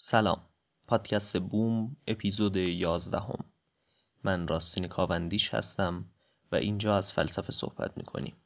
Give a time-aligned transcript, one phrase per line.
[0.00, 0.40] سلام.
[0.86, 3.44] پادکست بوم اپیزود یازدهم.
[4.24, 6.04] من راستین کاوندیش هستم
[6.52, 8.36] و اینجا از فلسفه صحبت می‌کنیم.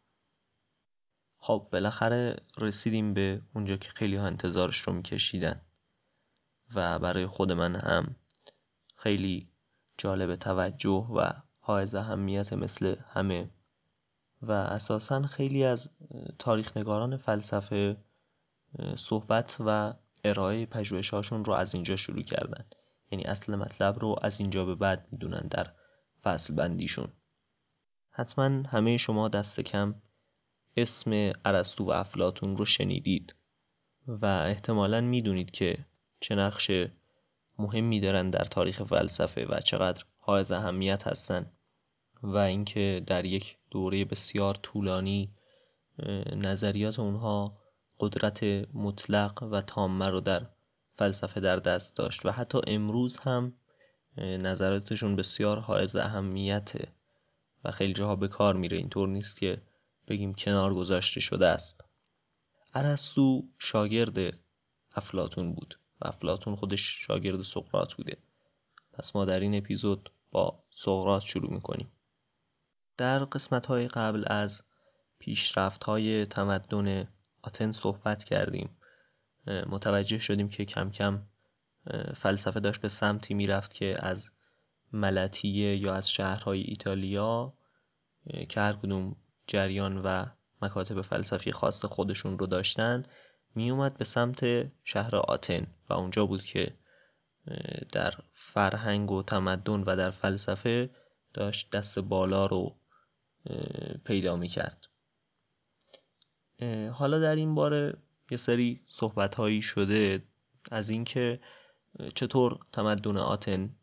[1.44, 5.60] خب بالاخره رسیدیم به اونجا که خیلی ها انتظارش رو میکشیدن
[6.74, 8.16] و برای خود من هم
[8.96, 9.48] خیلی
[9.98, 13.50] جالب توجه و حائز اهمیت مثل همه
[14.42, 15.90] و اساسا خیلی از
[16.38, 17.96] تاریخ نگاران فلسفه
[18.96, 22.64] صحبت و ارائه پژوهش‌هاشون رو از اینجا شروع کردن.
[23.10, 25.72] یعنی اصل مطلب رو از اینجا به بعد می‌دونن در
[26.22, 27.08] فصل بندیشون.
[28.10, 29.94] حتما همه شما دست کم
[30.76, 33.34] اسم ارسطو و افلاتون رو شنیدید
[34.06, 35.86] و احتمالا می‌دونید که
[36.20, 36.70] چه نقش
[37.58, 41.52] مهمی دارن در تاریخ فلسفه و چقدر حائز اهمیت هستن
[42.22, 45.34] و اینکه در یک دوره بسیار طولانی
[46.36, 47.58] نظریات اونها
[47.98, 48.42] قدرت
[48.74, 50.46] مطلق و تامه رو در
[50.94, 53.52] فلسفه در دست داشت و حتی امروز هم
[54.18, 56.88] نظراتشون بسیار حائز اهمیته
[57.64, 58.76] و خیلی جاها به کار میره.
[58.76, 59.62] اینطور نیست که
[60.08, 61.84] بگیم کنار گذاشته شده است.
[62.74, 64.40] ارسطو شاگرد
[64.94, 68.16] افلاتون بود و افلاتون خودش شاگرد سقراط بوده.
[68.92, 71.92] پس ما در این اپیزود با سقراط شروع می‌کنیم.
[72.96, 74.62] در قسمت های قبل از
[75.18, 77.08] پیشرفت های تمدن
[77.42, 78.76] آتن صحبت کردیم.
[79.46, 81.26] متوجه شدیم که کم کم
[82.14, 84.30] فلسفه داشت به سمتی می‌رفت که از
[84.92, 87.54] ملتیه یا از شهرهای ایتالیا
[88.48, 89.16] که هر کدوم
[89.52, 90.26] جریان و
[90.62, 93.02] مکاتب فلسفی خاص خودشون رو داشتن
[93.54, 96.78] میومد به سمت شهر آتن و اونجا بود که
[97.92, 100.90] در فرهنگ و تمدن و در فلسفه
[101.34, 102.76] داشت دست بالا رو
[104.04, 104.86] پیدا می‌کرد.
[106.92, 107.94] حالا در این باره
[108.30, 110.22] یه سری صحبت هایی شده
[110.70, 111.40] از اینکه
[112.14, 113.76] چطور تمدن آتن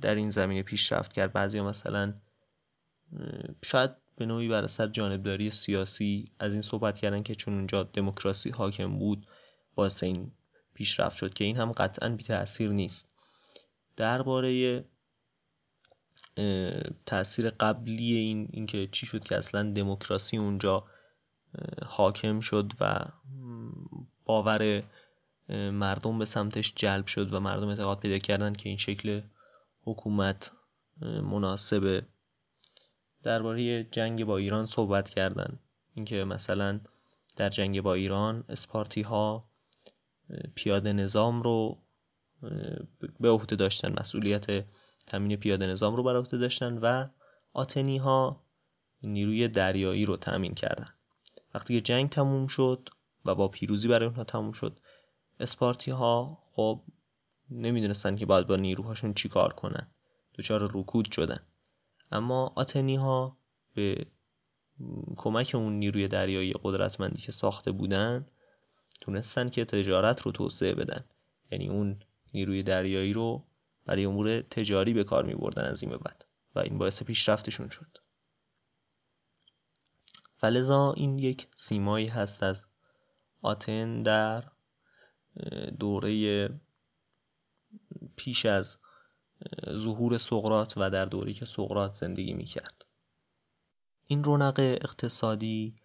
[0.00, 1.32] در این زمینه پیشرفت کرد.
[1.32, 2.14] بعضی مثلا
[3.64, 8.50] شاید به نوعی بر اثر جانبداری سیاسی از این صحبت کردن که چون اونجا دموکراسی
[8.50, 9.26] حاکم بود
[9.74, 10.32] باعث این
[10.74, 13.14] پیشرفت شد که این هم قطعا بی تأثیر نیست.
[13.96, 14.84] درباره
[17.06, 20.84] تاثیر قبلی این اینکه چی شد که اصلا دموکراسی اونجا
[21.86, 23.04] حاکم شد و
[24.24, 24.82] باور
[25.72, 29.20] مردم به سمتش جلب شد و مردم اعتقاد پیدا کردن که این شکل
[29.84, 30.52] حکومت
[31.00, 32.06] مناسبه
[33.22, 35.58] درباره جنگ با ایران صحبت کردن.
[35.94, 36.80] اینکه مثلا
[37.36, 39.48] در جنگ با ایران اسپارتی ها
[40.54, 41.78] پیاده نظام رو
[43.20, 44.64] به عهده داشتن مسئولیت
[45.06, 47.08] تامین پیاده نظام رو بر عهده داشتن و
[47.52, 48.44] آتنی ها
[49.02, 50.88] نیروی دریایی رو تامین کردن.
[51.54, 52.88] وقتی جنگ تموم شد
[53.24, 54.80] و با پیروزی برای اونها تموم شد
[55.40, 56.82] اسپارتی ها خب
[57.50, 59.90] نمی‌دونستن که باید با نیروهاشون چی کار کنن.
[60.38, 61.38] دچار رکود شدن.
[62.12, 63.38] اما آتنی ها
[63.74, 64.06] به
[65.16, 68.26] کمک اون نیروی دریایی قدرتمندی که ساخته بودن
[69.00, 71.04] تونستن که تجارت رو توسعه بدن.
[71.50, 72.00] یعنی اون
[72.34, 73.46] نیروی دریایی رو
[73.86, 76.24] برای امور تجاری به کار می بردن از این بعد
[76.54, 77.98] و این باعث پیشرفتشون شد.
[80.36, 82.64] فلزا این یک سیمایی هست از
[83.42, 84.44] آتن در
[85.78, 86.48] دوره
[88.16, 88.78] پیش از
[89.70, 92.84] ظهور سقرات و در دوری که سقرات زندگی می‌کرد.
[94.06, 95.76] این رونق اقتصادی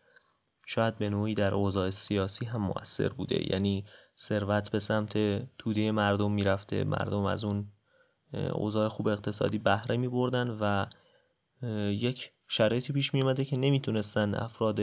[0.65, 3.51] شاید به نوعی در اوضاع سیاسی هم مؤثر بوده.
[3.51, 3.85] یعنی
[4.17, 5.17] ثروت به سمت
[5.57, 7.71] توده مردم می‌رفته مردم از اون
[8.53, 10.85] اوضاع خوب اقتصادی بهره می بردن و
[11.91, 14.75] یک شرایطی پیش می اومده که نمی‌تونستن افراد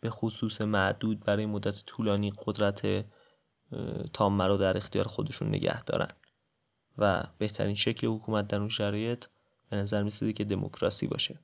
[0.00, 3.06] به خصوص معدود برای مدت طولانی قدرت
[4.12, 6.12] تامه رو در اختیار خودشون نگه دارن.
[6.98, 9.24] و بهترین شکل حکومت در اون شرایط
[9.70, 11.38] به نظر میسیده که دموکراسی باشه.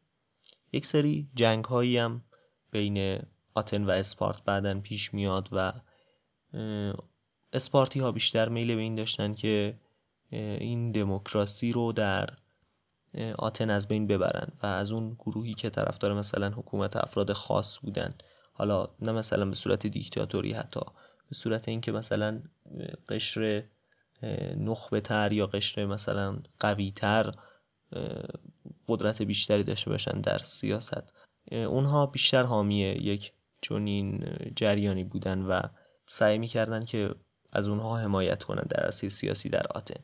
[0.72, 2.24] یک سری جنگ هایی هم
[2.70, 3.18] بین
[3.54, 5.72] آتن و اسپارت بعدا پیش میاد و
[7.52, 9.78] اسپارتی ها بیشتر میل به این داشتن که
[10.30, 12.28] این دموکراسی رو در
[13.38, 18.14] آتن از بین ببرن و از اون گروهی که طرفدار مثلا حکومت افراد خاص بودن.
[18.52, 20.80] حالا نه مثلا به صورت دیکتاتوری حتی
[21.28, 22.42] به صورت اینکه مثلا
[23.08, 23.64] قشر
[24.56, 27.34] نخبه تر یا قشر مثلا قوی تر
[28.88, 31.12] قدرت بیشتری داشته باشن در سیاست.
[31.52, 35.60] اونها بیشتر حامی یک چنین جریانی بودن و
[36.06, 37.14] سعی می‌کردن که
[37.52, 40.02] از اونها حمایت کنن در عرصه سیاسی در آتن.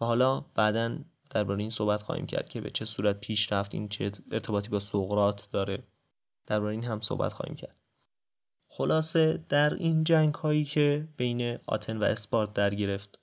[0.00, 0.98] و حالا بعدا
[1.30, 4.78] درباره این صحبت خواهیم کرد که به چه صورت پیش رفت این چه ارتباطی با
[4.78, 5.82] سقرات داره.
[6.46, 7.76] درباره این هم صحبت خواهیم کرد.
[8.68, 13.18] خلاصه در این جنگ هایی که بین آتن و اسپارت در گرفت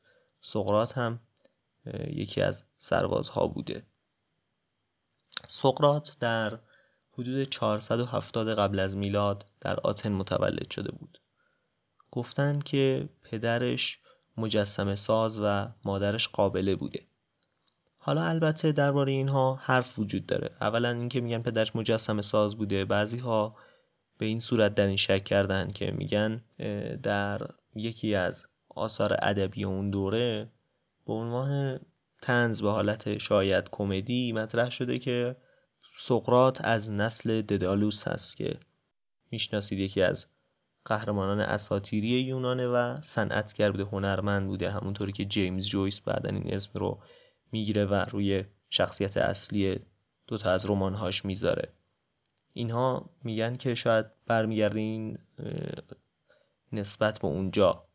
[0.52, 1.20] سقرات هم
[2.08, 3.84] یکی از سربازها بوده.
[5.48, 6.60] سقرات در
[7.14, 11.22] حدود 470 قبل از میلاد در آتن متولد شده بود.
[12.12, 14.00] گفتن که پدرش
[14.38, 17.08] مجسم ساز و مادرش قابله بوده.
[17.98, 20.56] حالا البته درباره اینها حرف وجود داره.
[20.62, 23.56] اولا اینکه میگن پدرش مجسم ساز بوده بعضی ها
[24.18, 26.44] به این صورت در این شک کردن که میگن
[27.04, 30.50] در یکی از آثار ادبی اون دوره
[31.06, 31.80] به عنوان
[32.22, 35.36] تنز به حالت شاید کمدی مطرح شده که
[35.98, 38.60] سقرات از نسل ددالوس هست که
[39.32, 40.28] می‌شناسید یکی از
[40.86, 46.72] قهرمانان اساتیری یونانه و صنعتگر بوده هنرمند بوده همونطوری که جیمز جویس بعدا این اسم
[46.74, 47.02] رو
[47.52, 49.80] می‌گیره و روی شخصیت اصلی
[50.28, 51.74] دوتا از رمانهاش می‌ذاره.
[52.54, 55.18] اینها میگن که شاید برمیگرده این
[56.74, 57.88] نسبت به اونجا.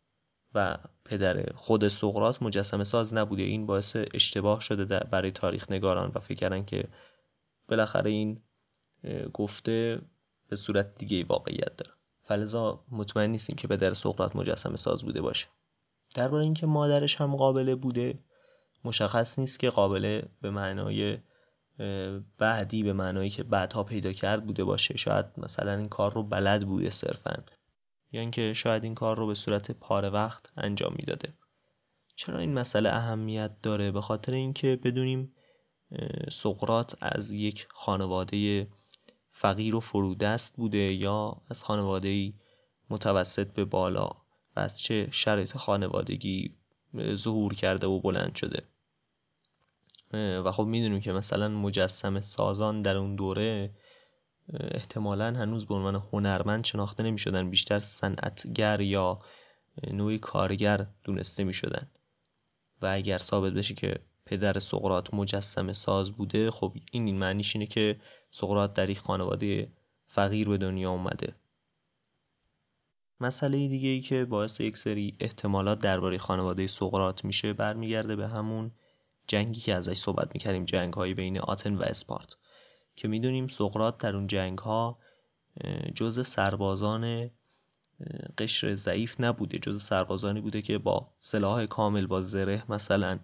[0.56, 3.42] و پدر خود سقرات مجسم ساز نبوده.
[3.42, 6.84] این باعث اشتباه شده برای تاریخ نگاران و فکر کردن که
[7.68, 8.40] بالاخره این
[9.32, 10.00] گفته
[10.48, 11.92] به صورت دیگه واقعیت داره.
[12.22, 15.46] فلزا مطمئن نیستیم که پدر سقراط مجسم ساز بوده باشه.
[16.14, 18.18] درباره اینکه مادرش هم قابله بوده
[18.84, 21.18] مشخص نیست که قابله به معنای
[22.38, 24.96] بعدی به معنایی که بعدها پیدا کرد بوده باشه.
[24.96, 27.44] شاید مثلا این کار رو بلد بوده صرفا.
[28.16, 31.34] یا اینکه شاید این کار رو به صورت پاره وقت انجام می‌داده.
[32.14, 35.34] چرا این مسئله اهمیت داره؟ به خاطر اینکه بدونیم
[36.32, 38.68] سقرات از یک خانواده
[39.30, 42.32] فقیر و فرودست بوده یا از خانواده
[42.90, 44.10] متوسط به بالا
[44.56, 46.56] و از چه شرایط خانوادگی
[47.14, 48.62] ظهور کرده و بلند شده.
[50.12, 53.70] و خب می‌دونیم که مثلا مجسم سازان در اون دوره
[54.52, 59.18] احتمالا هنوز به عنوان هنرمند شناخته نمی شدن بیشتر صنعتگر یا
[59.92, 61.90] نوعی کارگر دونسته می شدن
[62.82, 63.94] و اگر ثابت بشه که
[64.26, 68.00] پدر سقرات مجسم ساز بوده خب این این معنیش اینه که
[68.30, 69.72] سقرات در یک خانواده
[70.06, 71.34] فقیر به دنیا اومده.
[73.20, 78.70] مسئله دیگه ای که باعث یک سری احتمالات درباره خانواده سقرات میشه برمیگرده به همون
[79.26, 82.36] جنگی که ازش صحبت می‌کردیم جنگ های بین آتن و اسپارت.
[82.96, 84.98] که می‌دونیم سقرات در اون جنگ ها
[85.94, 87.30] جز سربازان
[88.38, 89.58] قشر ضعیف نبوده.
[89.58, 93.18] جز سربازانی بوده که با سلاح کامل با زره مثلا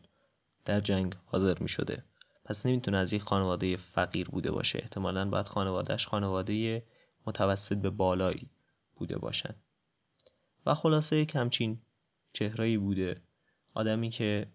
[0.64, 2.04] در جنگ حاضر می شده
[2.44, 4.78] پس نمی‌تونه از یک خانواده فقیر بوده باشه.
[4.82, 6.86] احتمالا باید خانوادهش خانواده
[7.26, 8.50] متوسط به بالایی
[8.96, 9.54] بوده باشن.
[10.66, 11.82] و خلاصه یک همچین
[12.32, 13.22] چهرهایی بوده.
[13.74, 14.52] آدمی که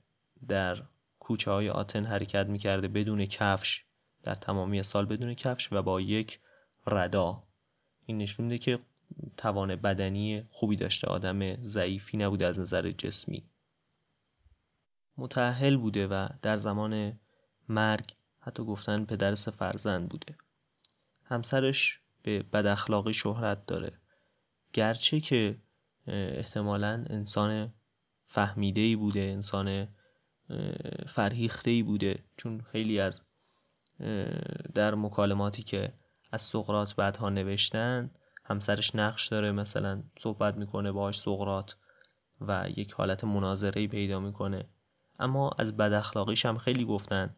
[0.47, 0.83] در
[1.19, 3.86] کوچه های آتن حرکت می‌کرده بدون کفش
[4.27, 6.39] در تمامی سال بدون کفش و با یک
[6.87, 7.43] ردا.
[8.05, 8.79] این نشون که
[9.37, 13.49] توان بدنی خوبی داشته آدم ضعیفی نبوده از نظر جسمی.
[15.17, 17.19] متعهل بوده و در زمان
[17.69, 20.37] مرگ حتی گفتن پدر سه فرزند بوده.
[21.23, 23.91] همسرش به بد اخلاقی شهرت داره.
[24.73, 25.57] گرچه که
[26.07, 27.73] احتمالا انسان
[28.25, 29.87] فهمیده ای بوده انسان
[31.07, 33.21] فرهیخته ای بوده چون خیلی از
[34.73, 35.93] در مکالماتی که
[36.31, 38.11] از سقرات بعدها نوشتن
[38.43, 41.75] همسرش نقش داره مثلا صحبت می‌کنه باهاش سقرات
[42.41, 44.69] و یک حالت مناظره پیدا می‌کنه.
[45.19, 47.35] اما از بد اخلاقیش هم خیلی گفتن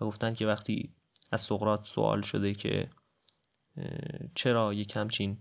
[0.00, 0.94] و گفتن که وقتی
[1.32, 2.90] از سقرات سوال شده که
[4.34, 5.38] چرا یک همچین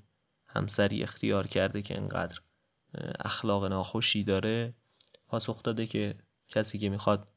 [0.47, 2.39] همسری اختیار کرده که انقدر
[3.19, 4.73] اخلاق ناخوشی داره
[5.27, 6.15] پاسخ داده که
[6.47, 7.27] کسی که می‌خواد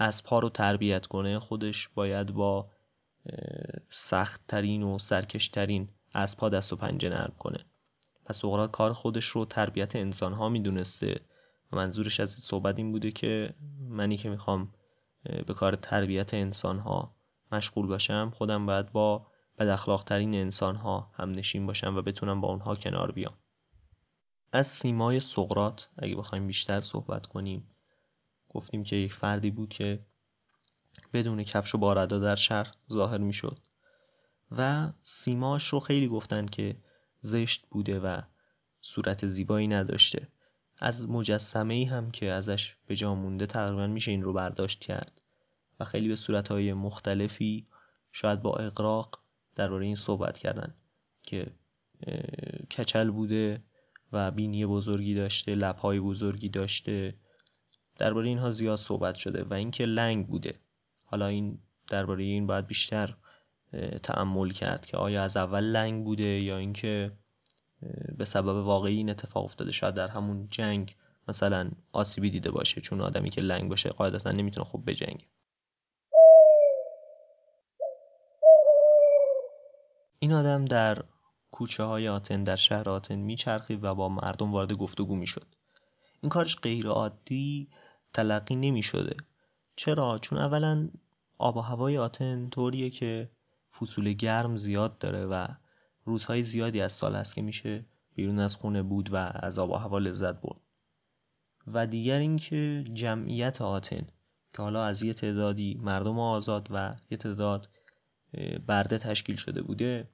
[0.00, 2.70] اسبها رو تربیت کنه خودش باید با
[3.90, 7.58] سخت ترین و سرکشترین اسبها دست و پنجه نرم کنه.
[8.24, 11.20] پس سقراط کار خودش رو تربیت انسان ها می‌دونسته
[11.72, 13.54] منظورش از این صحبت این بوده که
[13.88, 14.72] منی که می‌خوام
[15.46, 17.14] به کار تربیت انسان ها
[17.52, 19.26] مشغول باشم خودم باید با
[19.58, 23.34] بد اخلاق ترین انسان ها هم نشین باشم و بتونم با اونها کنار بیام.
[24.52, 27.70] از سیمای سقرات اگه بخوایم بیشتر صحبت کنیم
[28.54, 30.06] گفتیم که یک فردی بود که
[31.12, 33.58] بدون کفش و باردا در شهر ظاهر می‌شد.
[34.50, 36.76] و سیماش رو خیلی گفتن که
[37.20, 38.20] زشت بوده و
[38.80, 40.28] صورت زیبایی نداشته.
[40.78, 45.20] از مجسمه ای هم که ازش به جا مونده تقریبا میشه این رو برداشت کرد.
[45.80, 47.66] و خیلی به صورتهای مختلفی
[48.12, 49.22] شاید با اقراق
[49.56, 50.74] درباره این صحبت کردن
[51.22, 51.46] که
[52.78, 53.64] کچل بوده
[54.12, 57.14] و بینی بزرگی داشته لبهای بزرگی داشته.
[58.00, 60.60] درباره اینها زیاد صحبت شده و اینکه لنگ بوده.
[61.04, 63.16] حالا این درباره این باید بیشتر
[64.02, 67.12] تعمل کرد که آیا از اول لنگ بوده یا اینکه
[68.18, 69.72] به سبب واقعی این اتفاق افتاده.
[69.72, 70.96] شاید در همون جنگ
[71.28, 72.80] مثلا آسیبی دیده باشه.
[72.80, 75.26] چون آدمی که لنگ باشه قاعدتا نمی‌تونه خوب بجنگه.
[80.18, 81.04] این آدم در
[81.50, 85.46] کوچه های آتن در شهر آتن میچرخید و با مردم وارد گفتگو می‌شد.
[86.22, 87.68] این کارش غیر عادی
[88.12, 89.16] تلقی نمی شده
[89.76, 90.88] چرا؟ چون اولا
[91.38, 93.30] آب و هوای آتن طوریه که
[93.78, 95.46] فصول گرم زیاد داره و
[96.04, 99.74] روزهای زیادی از سال هست که میشه بیرون از خونه بود و از آب و
[99.74, 100.60] هوا لذت برد
[101.66, 104.06] و دیگر اینکه جمعیت آتن
[104.52, 107.68] که حالا از یه تعدادی مردم آزاد و یه تعداد
[108.66, 110.08] برده تشکیل شده بوده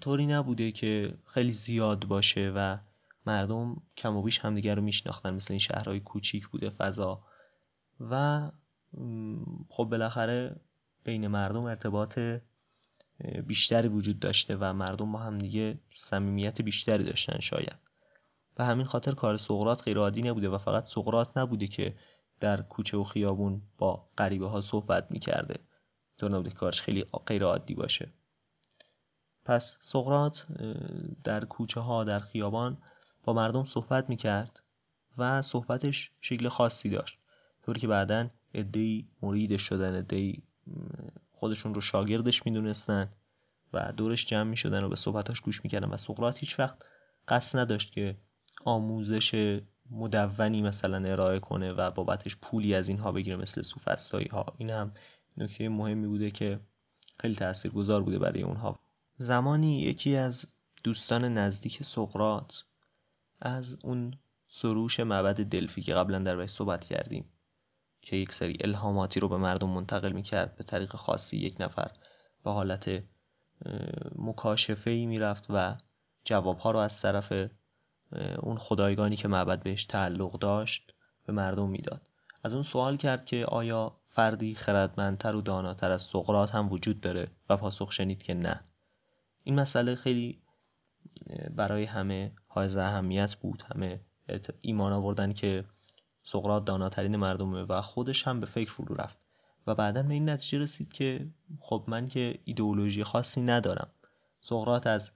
[0.00, 2.78] طوری نبوده که خیلی زیاد باشه و
[3.26, 7.24] مردم کم و بیش همدیگر رو میشناختن مثل این شهرهای کوچیک بوده فضا.
[8.00, 8.50] و
[9.68, 10.60] خب بالاخره
[11.04, 12.18] بین مردم ارتباط
[13.46, 17.76] بیشتری وجود داشته و مردم با هم دیگه صمیمیت بیشتری داشتن شاید.
[18.58, 21.96] و همین خاطر کار سقرات غیر عادی نبوده و فقط سقرات نبوده که
[22.40, 25.54] در کوچه و خیابون با غریبه ها صحبت می‌کرده.
[26.18, 28.12] طور نبوده کارش خیلی غیر عادی باشه.
[29.44, 30.46] پس سقرات
[31.24, 32.78] در کوچه ها در خیابان
[33.22, 34.62] با مردم صحبت می‌کرد
[35.18, 37.18] و صحبتش شکل خاصی داشت.
[37.62, 40.42] طوری که بعدا ادهی مریدش شدن ادهی
[41.32, 43.12] خودشون رو شاگردش می‌دونستن
[43.72, 46.76] و دورش جمع می‌شدن و به صحبتاش گوش می‌کردن و سقراط هیچ وقت
[47.28, 48.16] قصد نداشت که
[48.64, 49.60] آموزش
[49.90, 54.92] مدونی مثلا ارائه کنه و بابتش پولی از اینها بگیره مثل سوفستایی ها این هم
[55.36, 56.60] نکته مهمی بوده که
[57.18, 58.78] خیلی تاثیرگذار بوده برای اونها.
[59.18, 60.46] زمانی یکی از
[60.84, 62.54] دوستان نزدیک سقراط
[63.40, 64.14] از اون
[64.48, 67.24] سروش معبد دلفی که قبلا در صحبت کردیم
[68.02, 71.90] که یک سری الهاماتی رو به مردم منتقل می‌کرد به طریق خاصی یک نفر
[72.44, 73.02] به حالت
[74.16, 75.76] مکاشفه ای می‌رفت و
[76.24, 77.32] جوابها رو از طرف
[78.38, 80.94] اون خدایگانی که معبد بهش تعلق داشت
[81.26, 82.08] به مردم می‌داد.
[82.42, 87.28] از اون سوال کرد که آیا فردی خردمندتر و داناتر از سقرات هم وجود داره
[87.48, 88.62] و پاسخ شنید که نه.
[89.44, 90.42] این مسئله خیلی
[91.56, 93.62] برای همه حائز اهمیت بود.
[93.74, 94.00] همه
[94.60, 95.64] ایمان آوردن که
[96.22, 99.18] سقراط داناترین مردمه و خودش هم به فکر فرو رفت.
[99.66, 101.30] و بعدا به این نتیجه رسید که
[101.60, 103.90] خب من که ایدئولوژی خاصی ندارم.
[104.40, 105.10] سقراط از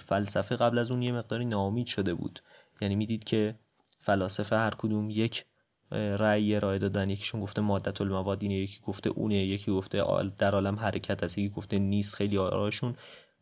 [0.00, 2.42] فلسفه قبل از اون یه مقداری ناامید شده بود.
[2.80, 3.58] یعنی می‌دید که
[4.00, 5.44] فلاسفه هر کدوم یک
[5.90, 10.02] رأی رای دادن یکیشون گفته مادت المواد اینه یکی گفته اونه یکی گفته
[10.38, 12.14] در عالم حرکت هست یکی گفته نیست.
[12.14, 12.96] خیلی آراشون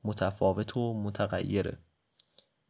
[0.04, 1.78] متفاوت و متغیره.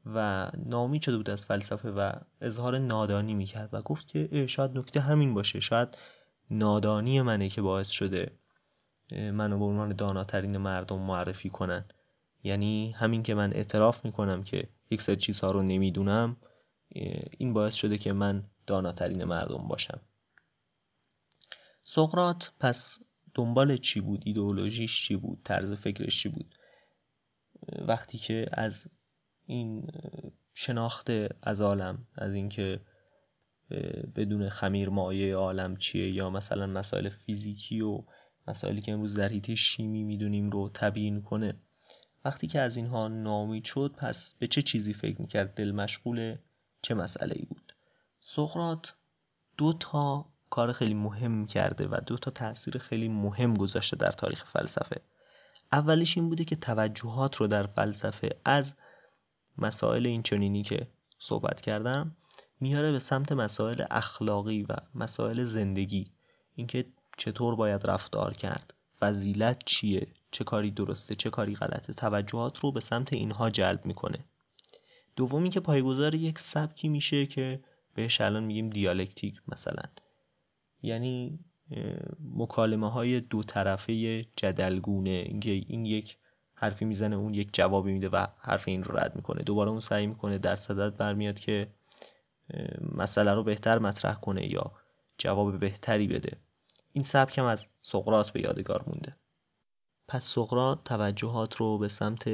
[0.07, 5.01] و نامی شده بود از فلسفه و اظهار نادانی می‌کرد و گفت که شاید نکته
[5.01, 5.61] همین باشه.
[5.61, 5.99] شاید
[6.51, 8.39] نادانی منه که باعث شده
[9.13, 11.85] منو به عنوان داناترین مردم معرفی کنن.
[12.43, 16.37] یعنی همین که من اعتراف می‌کنم که یک سری چیزها رو نمی‌دونم
[17.39, 20.01] این باعث شده که من داناترین مردم باشم.
[21.85, 22.99] سقرات پس
[23.35, 26.55] دنبال چی بود؟ ایدئولوژیش چی بود؟ طرز فکرش چی بود؟
[27.89, 28.87] وقتی که از
[29.47, 29.91] این
[30.55, 31.11] شناخت
[31.43, 32.81] از عالم از اینکه
[34.17, 38.03] بدون خمیر مایه عالم چیه یا مثلا مسائل فیزیکی و
[38.49, 41.55] مسائلی که امروز در حیطه شیمی می‌دونیم رو تبیین کنه
[42.25, 46.37] وقتی که از اینها نامید شد پس به چه چیزی فکر می‌کرد؟ دل مشغول
[46.83, 47.75] چه مسئله ای بود؟
[48.21, 48.95] سقرات
[49.57, 54.45] دو تا کار خیلی مهم کرده و دو تا تاثیر خیلی مهم گذاشته در تاریخ
[54.45, 55.01] فلسفه.
[55.73, 58.75] اولیش این بوده که توجهات رو در فلسفه از
[59.59, 62.17] مسائل اینچنینی که صحبت کردم
[62.61, 66.11] میاره به سمت مسائل اخلاقی و مسائل زندگی.
[66.55, 66.85] اینکه
[67.17, 71.93] چطور باید رفتار کرد فضیلت چیه چه کاری درسته چه کاری غلطه.
[71.93, 74.25] توجهات رو به سمت اینها جلب می‌کنه.
[75.17, 79.83] دومی که پایگذار یک سبکی میشه که بهش الان میگیم دیالکتیک مثلا.
[80.83, 81.39] یعنی
[82.21, 86.19] مکالمه های دو طرفه جدلگونه اینکه این یک
[86.55, 89.43] حرفی می‌زنه اون یک جوابی میده و حرف این رو رد می‌کنه.
[89.43, 91.75] دوباره اون سعی می‌کنه در صدت برمیاد که
[92.93, 94.73] مسئله رو بهتر مطرح کنه یا
[95.19, 96.37] جواب بهتری بده.
[96.93, 99.17] این سبک هم از سقرات به یادگار مونده.
[100.09, 102.31] پس سقرات توجهات رو به سمت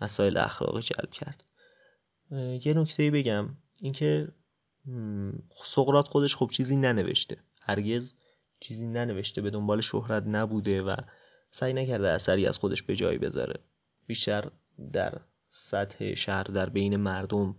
[0.00, 1.44] مسائل اخلاقی جلب کرد.
[2.64, 4.28] یه نکته بگم اینکه
[5.64, 7.36] سقرات خودش خب چیزی ننوشته.
[7.60, 8.14] هرگز
[8.60, 10.96] چیزی ننوشته به دنبال شهرت نبوده و
[11.50, 13.60] سعی نکرده اثری از خودش به جایی بذاره.
[14.06, 14.50] بیشتر
[14.92, 17.56] در سطح شهر در بین مردم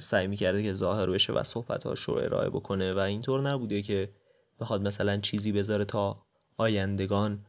[0.00, 4.12] سعی می‌کرده که ظاهر بشه و صحبتهاش رو ارائه بکنه و اینطور نبوده که
[4.60, 7.46] بخواد مثلا چیزی بذاره تا آیندگان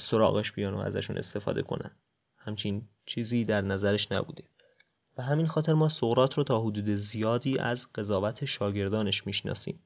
[0.00, 1.90] سراغش بیان و ازشون استفاده کنن.
[2.36, 4.44] همچین چیزی در نظرش نبوده.
[5.18, 9.80] و همین خاطر ما سقرات رو تا حدود زیادی از قضاوت شاگردانش می‌شناسیم.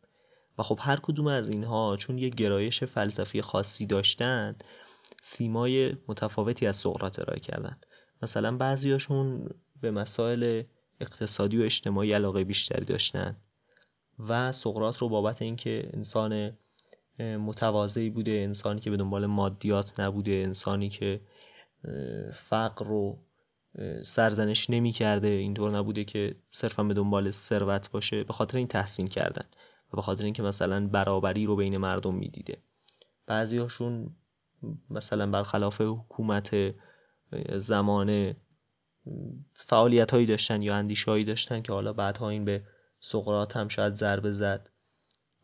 [0.58, 4.56] و خب هر کدوم از اینها چون یک گرایش فلسفی خاصی داشتن
[5.22, 7.78] سیمای متفاوتی از سقرات ارائه کردن.
[8.22, 9.50] مثلا بعضیاشون
[9.80, 10.62] به مسائل
[11.00, 13.36] اقتصادی و اجتماعی علاقه بیشتری داشتن
[14.18, 16.58] و سقرات رو بابت اینکه انسان
[17.20, 21.20] متواضعی بوده انسانی که به دنبال مادیات نبوده انسانی که
[22.32, 23.18] فقر رو
[24.04, 29.08] سرزنش نمی کرده اینطور نبوده که صرفا به دنبال ثروت باشه به خاطر این تحسین
[29.08, 29.44] کردن.
[29.92, 32.56] و به خاطر اینکه مثلا برابری رو بین مردم می‌دیده.
[33.26, 34.16] بعضیاشون
[34.90, 36.74] مثلا برخلاف حکومت
[37.52, 38.36] زمانه
[39.54, 42.62] فعالیت هایی داشتن یا اندیشه هایی داشتن که حالا بعدها این به
[43.00, 44.70] سقرات هم شاید ضربه زد.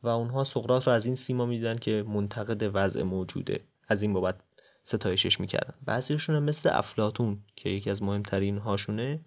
[0.03, 3.65] و اونها سقرات رو از این سیما می‌دیدن که منتقد وضع موجوده.
[3.89, 4.37] از این بابت
[4.85, 5.75] ستایشش می‌کردن.
[5.85, 9.21] بعضیشون مثل افلاتون که یکی از مهمترین هاشونه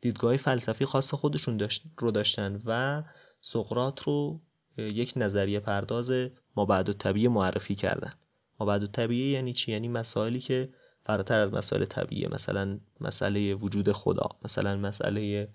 [0.00, 3.02] دیدگاه فلسفی خاص خودشون داشت رو داشتن و
[3.40, 4.40] سقرات رو
[4.76, 6.12] یک نظریه پرداز
[6.56, 8.12] مابعد طبیعی معرفی کردن.
[8.60, 10.68] مابعد طبیعی یعنی چی؟ یعنی مسائلی که
[11.02, 15.48] فراتر از مسائل طبیعی مثلا مسئله وجود خدا مثلا مسئله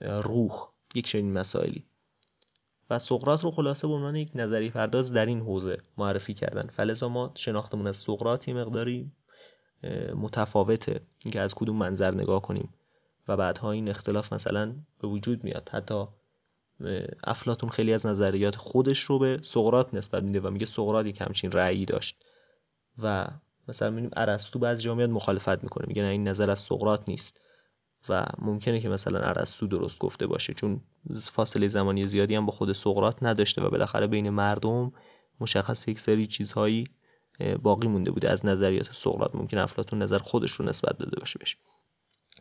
[0.00, 0.52] روح
[0.94, 1.86] یک چنین مسائلی.
[2.90, 6.68] و سقرات رو خلاصه به عنوان یک نظری پرداز در این حوزه معرفی کردن.
[6.68, 9.12] فلزا ما شناختمون از سقرات مقداری
[10.14, 11.00] متفاوته.
[11.24, 12.74] اینکه از کدوم منظر نگاه کنیم.
[13.28, 15.68] و بعدها این اختلاف مثلا به وجود میاد.
[15.72, 16.04] حتی
[17.24, 21.52] افلاتون خیلی از نظریات خودش رو به سقرات نسبت میده و میگه سقرات یک همچین
[21.52, 22.24] رأیی داشت.
[23.02, 23.26] و
[23.68, 27.40] مثلا می‌بینیم ارسطو بعضی جا میاد مخالفت می‌کنه میگه نه این نظر از سقرات نیست.
[28.08, 30.80] و ممکنه که مثلا ارسطو درست گفته باشه چون
[31.32, 34.92] فاصله زمانی زیادی هم با خود سقرات نداشته و بالاخره بین مردم
[35.40, 36.86] مشخص یک سری چیزهایی
[37.62, 38.30] باقی مونده بوده.
[38.30, 41.56] از نظریات سقرات ممکن افلاطون نظر خودش رو نسبت داده باشه بشه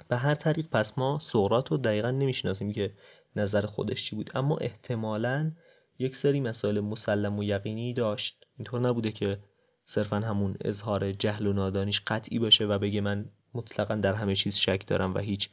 [0.07, 2.93] به هر طریق پس ما سقرات رو دقیقا نمی‌شناسیم که
[3.35, 4.31] نظر خودش چی بود.
[4.35, 5.51] اما احتمالا
[5.99, 8.45] یک سری مسائل مسلم و یقینی داشت.
[8.57, 9.39] اینطور نبوده که
[9.85, 14.55] صرفا همون اظهار جهل و نادانیش قطعی باشه و بگه من مطلقا در همه چیز
[14.55, 15.49] شک دارم و هیچ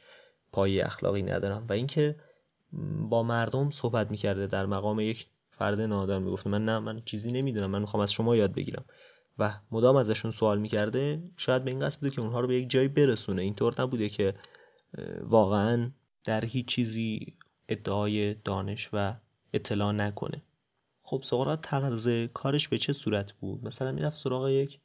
[0.51, 1.65] پای اخلاقی ندارم.
[1.69, 2.15] و اینکه
[3.09, 7.71] با مردم صحبت می‌کرده در مقام یک فرد نادان می‌گفته من نه من چیزی نمی‌دونم
[7.71, 8.85] من می‌خوام از شما یاد بگیرم.
[9.39, 12.69] و مدام ازشون سوال می‌کرده شاید به این قصد بوده که اونها رو به یک
[12.69, 13.41] جایی برسونه.
[13.41, 14.33] اینطور نبوده که
[15.21, 15.89] واقعا
[16.23, 17.33] در هیچ چیزی
[17.69, 19.15] ادعای دانش و
[19.53, 20.43] اطلاع نکنه.
[21.01, 24.79] خب سقراط طرز کارش به چه صورت بود؟ مثلا می‌رفت سراغ یک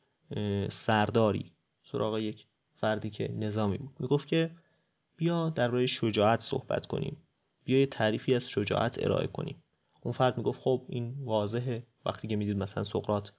[0.68, 3.96] سرداری سراغ یک فردی که نظامی بود.
[3.98, 4.50] می‌گفت که
[5.16, 7.16] بیا درباره شجاعت صحبت کنیم.
[7.64, 9.62] بیا یه تعریفی از شجاعت ارائه کنیم.
[10.02, 11.86] اون فرد می‌گفت خب این واضحه.
[12.06, 13.30] وقتی که می‌دید مثلا سقراط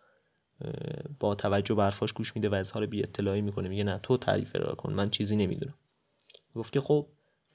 [1.20, 4.56] با توجه به حرفاش گوش میده و اظهار بی اطلاعی می‌کنه میگه نه تو تعریف
[4.56, 5.76] ارائه کن من چیزی نمی‌دونم.
[6.56, 7.08] گفت که خب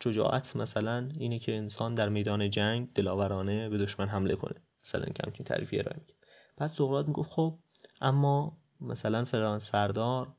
[0.05, 4.63] شجاعت مثلا اینه که انسان در میدان جنگ دلاورانه به دشمن حمله کنه.
[4.85, 6.17] مثلا که همچین تعریفی ارائه می‌کنه.
[6.57, 7.59] بعد سقراط می‌گفت خب
[8.01, 10.35] اما مثلا فلان سردار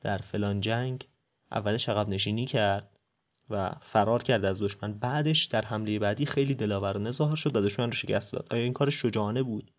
[0.00, 1.08] در فلان جنگ
[1.52, 2.90] اولش عقب نشینی کرد
[3.50, 4.92] و فرار کرد از دشمن.
[4.92, 8.46] بعدش در حمله بعدی خیلی دلاورانه ظاهر شد و دشمن رو شکست داد.
[8.50, 9.70] آیا این کار شجاعانه بود؟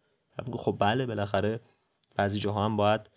[0.53, 1.59] خب بله بالاخره
[2.15, 3.09] بعضی جاها هم باید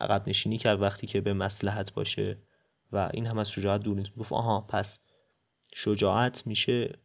[0.00, 2.38] عقب نشینی کرد وقتی که به مسلحت باشه
[2.92, 4.14] و این هم از شجاعت دور نیست.
[4.14, 5.00] گفت آها پس
[5.74, 6.98] شجاعت میشه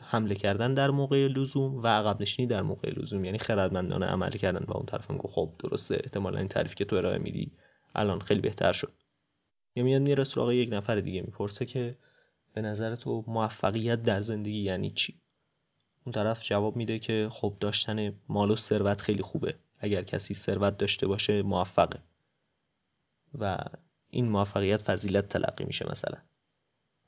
[0.00, 3.24] حمله کردن در موقع لزوم و عقب نشینی در موقع لزوم.
[3.24, 6.96] یعنی خردمندانه عمل کردن و اون طرف گفت خب درسته احتمالا این تعریفی که تو
[6.96, 7.52] ارائه میدی
[7.94, 8.92] الان خیلی بهتر شد.
[9.76, 11.98] یا میاد میره سراغ یک نفر دیگه می‌پرسه که
[12.52, 15.20] به نظر تو موفقیت در زندگی یعنی چی؟
[16.04, 19.54] اون طرف جواب میده که خب داشتن مال و ثروت خیلی خوبه.
[19.78, 21.98] اگر کسی ثروت داشته باشه موفقه.
[23.38, 23.58] و
[24.10, 26.18] این موفقیت فضیلت تلقی میشه مثلا.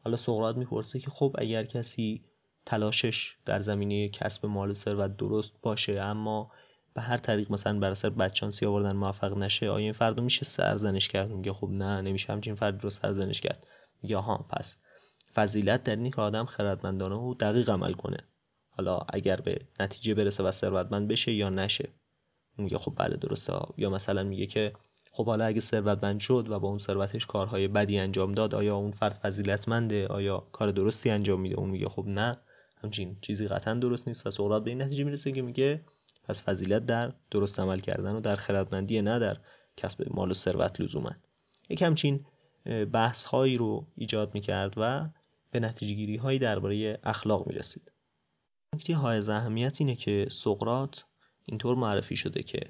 [0.06, 2.24] حالا سقراط می‌پرسه که خب اگر کسی
[2.66, 6.50] تلاشش در زمینه کسب مال و ثروت درست باشه اما
[6.94, 11.08] به هر طریق مثلا بر اثر بچانسی آوردن موفق نشه آیا این فرد میشه سرزنش
[11.08, 13.66] کرد؟ میگه خب نه نمیشه همچین فرد رو سرزنش کرد.
[14.02, 14.78] میگه ها پس
[15.34, 18.18] فضیلت در اینه که آدم خردمندانه و دقیق عمل کنه.
[18.68, 21.88] حالا اگر به نتیجه برسه و ثروتمند بشه یا نشه.
[22.58, 23.52] میگه خب بله درسته.
[23.76, 24.72] یا مثلا میگه که
[25.16, 28.90] خب حالا اگه ثروتمند شد و با اون ثروتش کارهای بدی انجام داد آیا اون
[28.90, 32.36] فرد فضیلتمنده؟ آیا کار درستی انجام میده؟ اون میگه خب نه.
[32.82, 34.26] همچین چیزی قطعا درست نیست.
[34.26, 35.84] و سقراط به این نتیجه می‌رسه که میگه
[36.24, 39.36] پس فضیلت در درست عمل کردن و در خردمندی نه در
[39.76, 41.12] کسب مال و ثروت لزوما.
[41.68, 42.26] یک همچین
[42.92, 45.08] بحث هایی رو ایجاد می‌کرد و
[45.50, 47.92] به نتیجه گیری هایی درباره اخلاق می‌رسید.
[48.74, 51.00] نکته های اهمیت اینه که سقراط
[51.44, 52.60] اینطور معرفی شده که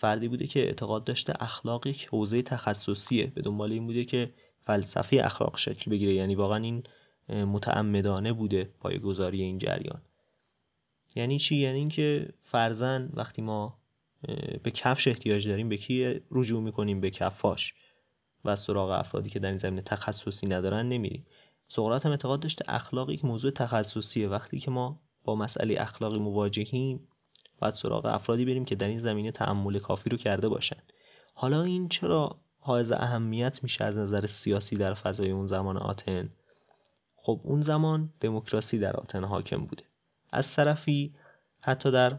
[0.00, 3.26] فردی بوده که اعتقاد داشته اخلاق یک حوزه تخصصیه.
[3.26, 6.14] به دنبال این بوده که فلسفه اخلاق شکل بگیره.
[6.14, 6.82] یعنی واقعا این
[7.28, 8.70] متعمدانه بوده
[9.02, 10.02] گذاری این جریان.
[11.16, 13.78] یعنی چی؟ یعنی اینکه فرزن وقتی ما
[14.62, 17.74] به کفش احتیاج داریم به کی رجوع می‌کنیم؟ به کفاش.
[18.44, 21.26] و سراغ افرادی که در این زمینه تخصصی ندارن نمیریم.
[21.68, 24.28] سقراط هم اعتقاد داشته اخلاق یک موضوع تخصصیه.
[24.28, 27.08] وقتی که ما با مسئله اخلاقی مواجهیم
[27.58, 30.82] باید سراغ افرادی بریم که در این زمینه تعمل کافی رو کرده باشن.
[31.34, 36.28] حالا این چرا حائز اهمیت میشه از نظر سیاسی در فضای اون زمان آتن؟
[37.16, 39.84] خب اون زمان دموکراسی در آتن حاکم بوده.
[40.30, 41.14] از طرفی
[41.60, 42.18] حتی در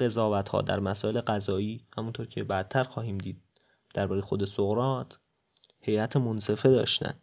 [0.00, 3.42] قضاوت ها در مسائل قضایی همونطور که بعدتر خواهیم دید
[3.94, 5.14] درباره خود سقراط
[5.80, 7.14] هیئت منصفه داشتن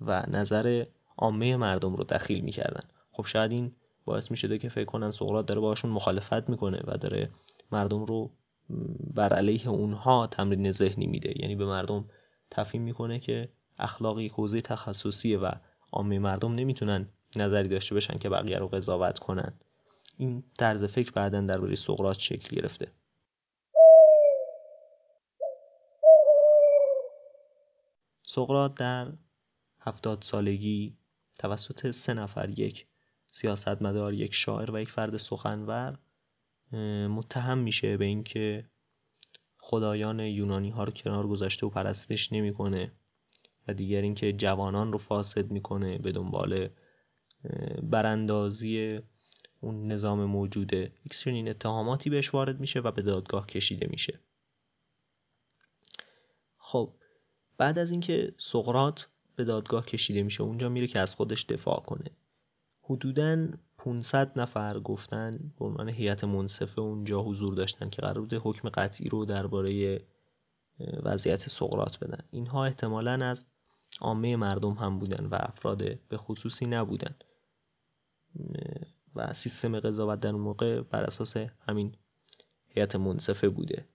[0.00, 0.84] و نظر
[1.16, 2.84] عامه مردم رو دخیل می‌کردن.
[3.12, 3.72] خب شاید این
[4.06, 7.30] باعث می‌شده که فکر کنن سقراط داره باشون مخالفت می‌کنه و داره
[7.72, 8.30] مردم رو
[9.14, 11.40] بر علیه اونها تمرین ذهنی میده.
[11.42, 12.08] یعنی به مردم
[12.50, 15.50] تفهیم می‌کنه که اخلاقی حوزه تخصصیه و
[15.92, 19.60] عامه مردم نمی‌تونن نظری داشته باشن که بقیه رو قضاوت کنن.
[20.16, 22.92] این طرز فکر بعدا درباره سقراط شکل گرفته.
[28.22, 29.12] سقراط در
[29.80, 30.96] هفتاد سالگی
[31.38, 32.86] توسط سه نفر یک
[33.36, 35.98] سیاستمدار یک شاعر و یک فرد سخنور
[37.08, 38.70] متهم میشه به اینکه
[39.58, 42.92] خدایان یونانی ها رو کنار گذاشته و پرستش نمی‌کنه
[43.68, 46.68] و دیگر اینکه جوانان رو فاسد می‌کنه به دنبال
[47.82, 49.00] براندازی
[49.60, 54.20] اون نظام موجوده یک این اتهاماتی بهش وارد میشه و به دادگاه کشیده میشه.
[56.58, 56.92] خب
[57.58, 62.10] بعد از اینکه سقرات به دادگاه کشیده میشه اونجا میره که از خودش دفاع کنه.
[62.88, 68.68] حدوداً 500 نفر گفتن به عنوان هیئت منصفه اونجا حضور داشتن که قرار بوده حکم
[68.68, 70.00] قطعی رو درباره
[71.02, 72.18] وضعیت سقرات بدن.
[72.30, 73.46] اینها احتمالا از
[74.00, 77.14] عامه مردم هم بودن و افراد به خصوصی نبودن.
[79.16, 81.96] و سیستم قضاوت در اون موقع بر اساس همین
[82.68, 83.88] هیئت منصفه بوده.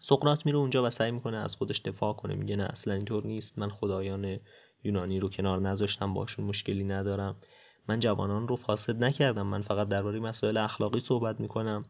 [0.00, 3.58] سقراط میره اونجا و سعی می‌کنه از خودش دفاع کنه میگه نه اصلا اینطور نیست
[3.58, 4.40] من خدایان
[4.84, 7.36] یونانی رو کنار نذاشتم باشون مشکلی ندارم.
[7.88, 9.46] من جوانان رو فاسد نکردم.
[9.46, 11.84] من فقط درباره مسائل اخلاقی صحبت می‌کنم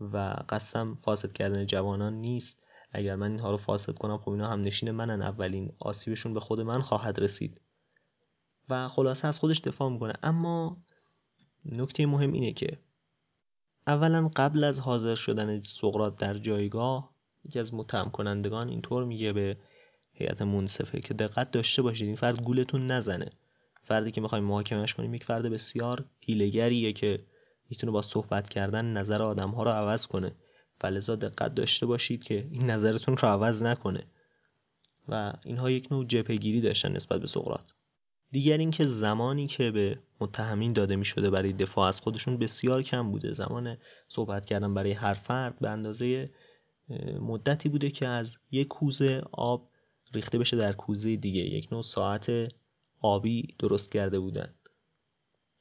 [0.00, 2.62] و قصدم فاسد کردن جوانان نیست.
[2.92, 5.22] اگر من اینها رو فاسد کنم خب اینا هم نشین منن.
[5.22, 7.60] اولین آسیبشون به خود من خواهد رسید.
[8.68, 10.12] و خلاصه از خودش دفاع می‌کنه.
[10.22, 10.76] اما
[11.64, 12.78] نکته مهم اینه که
[13.86, 17.10] اولا قبل از حاضر شدن سقراط در جایگاه
[17.44, 19.56] یکی از متهم کنندگان اینطور میگه به
[20.20, 23.30] هیئت منصفه که دقت داشته باشید این فرد گولتون نزنه.
[23.82, 27.24] فردی که می‌خوایم محاکمش کنیم یک فرد بسیار هیلگریه که
[27.70, 30.32] می‌تونه با صحبت کردن نظر آدم ها رو عوض کنه.
[30.80, 34.02] فلزا دقت داشته باشید که این نظرتون رو عوض نکنه.
[35.08, 37.64] و اینها یک نوع جبهگیری داشتن نسبت به سقراط.
[38.30, 43.10] دیگر اینکه زمانی که به متهمین داده می شده برای دفاع از خودشون بسیار کم
[43.10, 43.32] بوده.
[43.32, 43.76] زمان
[44.08, 46.30] صحبت کردن برای هر فرد به اندازه
[47.20, 49.69] مدتی بوده که از یک کوزه آب
[50.12, 51.40] ریخته بشه در کوزه دیگه.
[51.40, 52.30] یک نوع ساعت
[53.00, 54.54] آبی درست کرده بودن.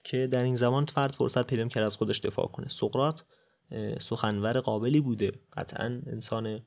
[0.03, 2.67] که در این زمان فرد فرصت پیدا کرد از خودش دفاع کنه.
[2.67, 3.21] سقراط
[3.99, 5.31] سخنور قابلی بوده.
[5.53, 6.59] قطعا انسان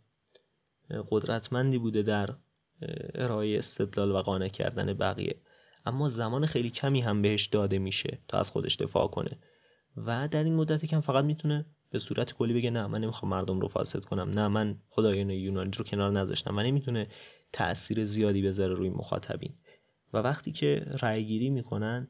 [1.11, 2.35] قدرتمندی بوده در
[3.15, 5.37] ارائه استدلال و قانع کردن بقیه.
[5.87, 9.39] اما زمان خیلی کمی هم بهش داده میشه تا از خودش دفاع کنه.
[9.97, 13.61] و در این مدت کم فقط می‌تونه به صورت کلی بگه نه من نمی‌خوام مردم
[13.61, 14.31] رو فاسد کنم.
[14.31, 16.57] نه من خدایان یونانی رو کنار نذاشتم.
[16.57, 17.09] و نمی‌تونه
[17.53, 19.55] تأثیر زیادی بذاره روی مخاطبین.
[20.13, 22.09] و وقتی که رأی گیری می‌کنن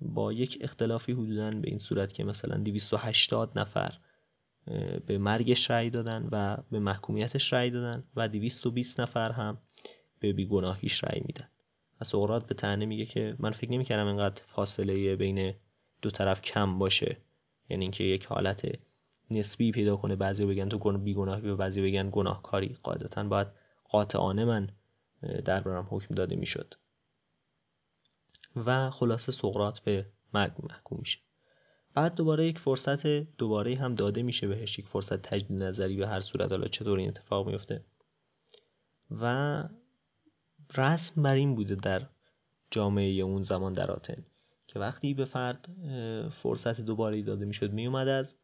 [0.00, 3.98] با یک اختلافی حدودا به این صورت که مثلا 280 نفر
[5.06, 9.58] به مرگش رأی دادن و به محکومیتش رأی دادن و 220 نفر هم
[10.20, 11.48] به بیگناهیش رأی میدن.
[12.00, 15.54] و سقراط به تنه میگه که من فکر نمی‌کردم اینقدر فاصله بین
[16.02, 17.16] دو طرف کم باشه.
[17.68, 18.78] یعنی اینکه یک حالت
[19.30, 22.76] نسبی پیدا کنه بعضی بگن تو بیگناهی و بعضی بگن گناهکاری.
[22.82, 23.48] قاعدتا باید
[23.88, 24.70] قاطعانه من
[25.44, 26.74] دربارم حکم داده می‌شد.
[28.56, 31.18] و خلاصه سقراط به مرگ محکوم میشه.
[31.94, 36.20] بعد دوباره یک فرصت دوباره هم داده میشه بهش یک فرصت تجدید نظری به هر
[36.20, 36.50] صورت.
[36.50, 37.84] حالا چطور این اتفاق میفته
[39.10, 39.64] و
[40.76, 42.08] رسم بر این بوده در
[42.70, 44.26] جامعه اون زمان در آتن
[44.66, 45.68] که وقتی به فرد
[46.30, 48.36] فرصت دوباره داده می‌شد میومد از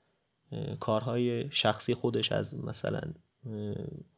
[0.81, 3.01] کارهای شخصی خودش از مثلا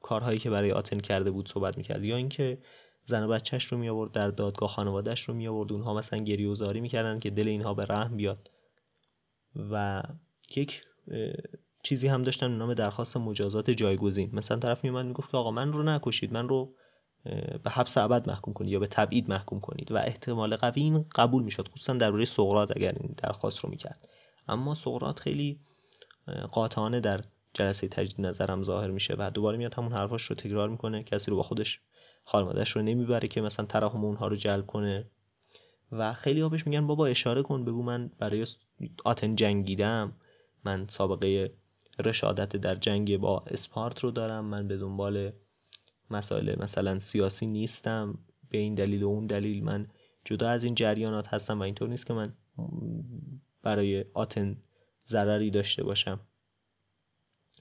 [0.01, 2.05] کارهایی که برای آتن کرده بود صحبت می‌کرد.
[2.05, 2.59] یا اینکه
[3.05, 6.49] زن و بچهش رو می آورد در دادگاه خانوادهش رو می آورد اونها مثلا گریه
[6.49, 8.51] و زاری می‌کردن که دل اینها به رحم بیاد.
[9.71, 10.03] و
[10.57, 10.83] یک
[11.83, 14.31] چیزی هم داشتن نام درخواست مجازات جایگزین.
[14.33, 16.75] مثلا طرف می اومد می‌گفت که آقا من رو نکشید من رو
[17.65, 19.93] به حبس ابد محکوم کنید یا به تبعید محکوم کنید.
[19.93, 24.09] و احتمال قوی این قبول می‌شد خصوصا درباره سقراط اگر این درخواست رو می‌کرد.
[24.49, 25.61] اما سقراط خیلی
[26.51, 27.21] قاطعانه در
[27.57, 31.37] جلسه تجدید نظرم ظاهر میشه و دوباره میاد همون حرفاش رو تکرار می‌کنه کسی رو
[31.37, 31.81] با خودش
[32.25, 35.11] خانوادهش رو نمی‌بره که مثلا ترحم اونها رو جلب کنه.
[35.93, 38.47] و خیلی ها بهش میگن بابا اشاره کن بگو من برای
[39.05, 40.13] آتن جنگیدم.
[40.65, 41.55] من سابقه
[42.05, 44.45] رشادت در جنگ با اسپارت رو دارم.
[44.45, 45.33] من به دنبال
[46.11, 48.19] مسائل مثلا سیاسی نیستم.
[48.51, 49.87] به این دلیل و اون دلیل من
[50.25, 52.35] جدا از این جریانات هستم و اینطور نیست که من
[53.63, 54.57] برای آتن
[55.07, 56.21] ضرری داشته باشم.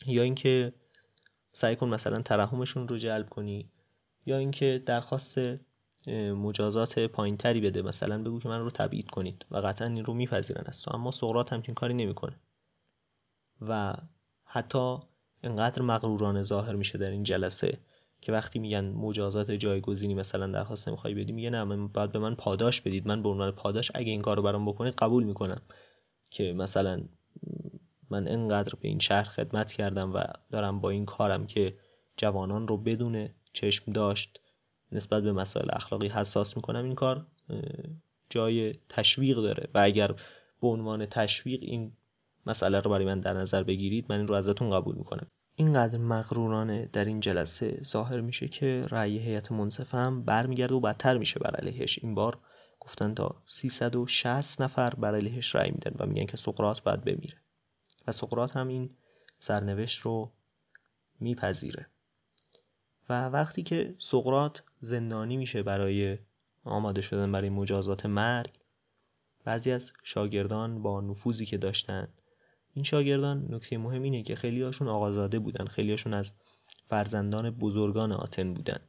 [0.08, 0.74] یا اینکه
[1.54, 3.72] سعی کن مثلا ترحمشون رو جلب کنی
[4.26, 5.40] یا اینکه درخواست
[6.36, 7.82] مجازات پایینتری بده.
[7.82, 10.96] مثلا بگو که من رو تبعید کنید و قطعا این رو میپذیرن از تو.
[10.96, 12.40] اما سقراط همچین کاری نمی‌کنه.
[13.62, 13.94] و
[14.46, 14.98] حتی
[15.44, 17.78] انقدر مغرورانه ظاهر میشه در این جلسه
[18.22, 22.36] که وقتی میگن مجازات جایگزینی مثلا درخواست نمی‌خوای بدی میگه نه من بعد به من
[22.36, 23.08] پاداش بدید.
[23.08, 25.62] من به عنوان پاداش اگه این کارو برام بکنید قبول می‌کنم
[26.30, 27.02] که مثلا
[28.10, 31.78] من انقدر به این شهر خدمت کردم و دارم با این کارم که
[32.18, 34.40] جوانان رو بدون چشم داشت
[34.92, 37.28] نسبت به مسائل اخلاقی حساس می‌کنم این کار
[38.30, 39.70] جای تشویق داره.
[39.74, 40.08] و اگر
[40.62, 41.92] به عنوان تشویق این
[42.46, 45.28] مسئله رو برای من در نظر بگیرید من این رو ازتون قبول می‌کنم.
[45.56, 51.18] اینقدر مغرورانه در این جلسه ظاهر میشه که رأی هیئت منصفه هم برمیگرده و بدتر
[51.18, 52.00] میشه بر علیهش.
[52.02, 52.40] این بار
[52.80, 57.45] گفتن تا 360 نفر بر علیهش رأی میدن و میگن که سقراط باید بمیره.
[58.08, 58.90] و سقراط هم این
[59.40, 60.32] سرنوشت رو
[61.20, 61.88] میپذیره.
[63.10, 66.18] و وقتی که سقراط زندانی میشه برای
[66.64, 68.54] آماده شدن برای مجازات مرگ
[69.44, 72.08] بعضی از شاگردان با نفوذی که داشتن
[72.74, 76.34] این شاگردان نکته مهم اینه که خیلی هاشون آقازاده بودن خیلی هاشون از
[76.86, 78.80] فرزندان بزرگان آتن بودن.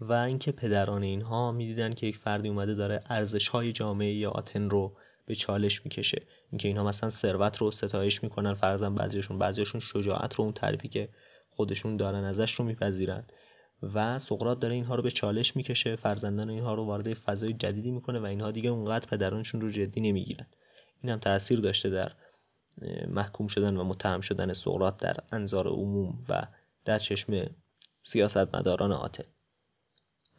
[0.00, 4.96] و اینکه پدران اینها می‌دیدن که یک فردی اومده داره ارزش های جامعه آتن رو
[5.26, 6.26] به چالش می‌کشه.
[6.50, 11.08] اینکه اینها مثلا ثروت رو ستایش می‌کنن فرزن بعضیشون بعضیشون شجاعت رو اون تعریفی که
[11.50, 13.24] خودشون دارن ازش رو میپذیرن.
[13.82, 18.18] و سقراط داره اینها رو به چالش می‌کشه فرزندان اینها رو وارد فضای جدیدی می‌کنه
[18.18, 20.46] و اینها دیگه اونقدر پدرانشون رو جدی نمی‌گیرن.
[21.02, 22.12] این هم تاثیر داشته در
[23.08, 26.46] محکوم شدن و متهم شدن سقراط در انظار عموم و
[26.84, 27.46] در چشم
[28.02, 29.24] سیاستمداران آتن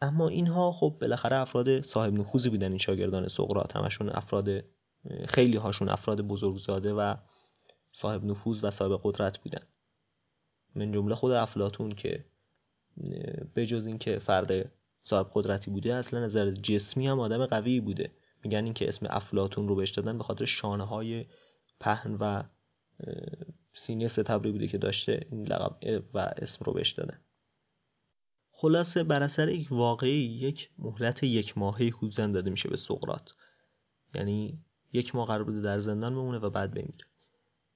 [0.02, 3.76] اما اینها خب بالاخره افراد صاحب نفوذی بودن این شاگردان سقراط.
[3.76, 4.64] همشون افراد
[5.28, 7.16] خیلی هاشون افراد بزرگزاده و
[7.92, 9.64] صاحب نفوذ و صاحب قدرت بودن.
[10.76, 12.26] من جمله خود افلاتون که
[13.56, 18.12] بجز اینکه فرد صاحب قدرتی بوده اصلا نظر جسمی هم آدم قوی بوده.
[18.44, 21.26] میگن اینکه اسم افلاتون رو بهش دادن به خاطر شانه های
[21.80, 22.44] پهن و
[23.74, 27.22] سینه ستبری بوده که داشته این لقب و اسم رو بهش دادن.
[28.52, 33.32] خلاصه بر اثر یک واقعی یک مهلت یک ماهه حوزن داده میشه به سقراط.
[34.16, 37.06] یعنی یک ماه قرار بوده در زندان بمونه و بعد بمیره.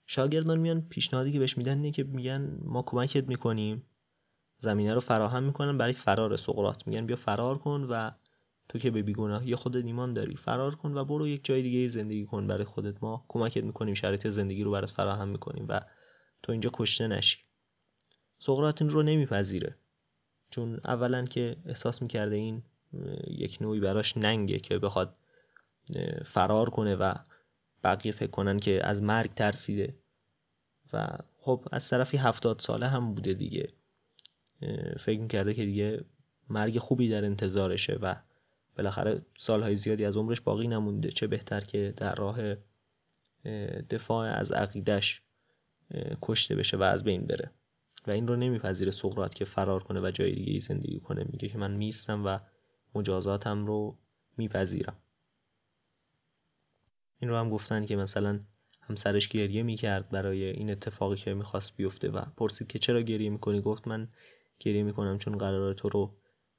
[0.05, 3.83] شاگردان میان پیشنهادی که بهش میدن اینه که میگن ما کمکت می‌کنیم.
[4.59, 6.87] زمینه رو فراهم می‌کنن برای فرار سقراط.
[6.87, 8.11] میگن بیا فرار کن و
[8.69, 12.25] تو که به بیگناهی خودت ایمان داری فرار کن و برو یک جای دیگه زندگی
[12.25, 13.03] کن برای خودت.
[13.03, 15.81] ما کمکت می‌کنیم شرایط زندگی رو برات فراهم می‌کنیم و
[16.43, 17.37] تو اینجا کشته نشی.
[18.39, 19.75] سقراط این رو نمیپذیره.
[20.49, 22.63] چون اولا که احساس می‌کرده این
[23.27, 25.17] یک نوعی براش ننگه که بخواد
[26.25, 27.13] فرار کنه و
[27.83, 29.95] بقیه فکر کنن که از مرگ ترسیده.
[30.93, 33.73] و خب از طرفی هفتاد ساله هم بوده دیگه.
[34.99, 36.05] فکر می‌کرده که دیگه
[36.49, 38.15] مرگ خوبی در انتظارشه و
[38.77, 41.11] بالاخره سالهای زیادی از عمرش باقی نمونده.
[41.11, 42.37] چه بهتر که در راه
[43.89, 45.21] دفاع از عقیدش
[46.21, 47.51] کشته بشه و از بین بره.
[48.07, 51.25] و این رو نمیپذیره سقراط که فرار کنه و جای دیگه زندگی کنه.
[51.31, 52.39] میگه که من میستم و
[52.95, 53.97] مجازاتم رو
[54.37, 54.97] میپذیرم.
[57.19, 58.39] این رو هم گفتن که مثلا
[58.81, 63.61] همسرش گریه می‌کرد برای این اتفاقی که می‌خواست بیفته و پرسید که چرا گریه می‌کنی؟
[63.61, 64.07] گفت من
[64.59, 66.17] گریه می‌کنم چون قرار تو رو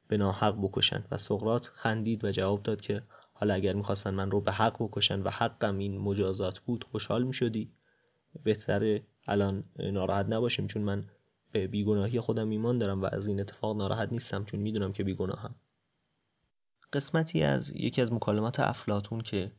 [0.09, 1.05] به ناحق بکشن.
[1.11, 5.23] و سقرات خندید و جواب داد که حالا اگر می‌خواستن من رو به حق بکشن
[5.23, 7.73] و حقم این مجازات بود خوشحال می‌شدی.
[8.45, 11.05] بهتره الان ناراحت نباشیم چون من
[11.53, 15.55] به بیگناهی خودم ایمان دارم و از این اتفاق ناراحت نیستم چون می‌دونم که بیگناهم.
[16.92, 19.53] قسمتی از یکی از مکالمات افلاتون که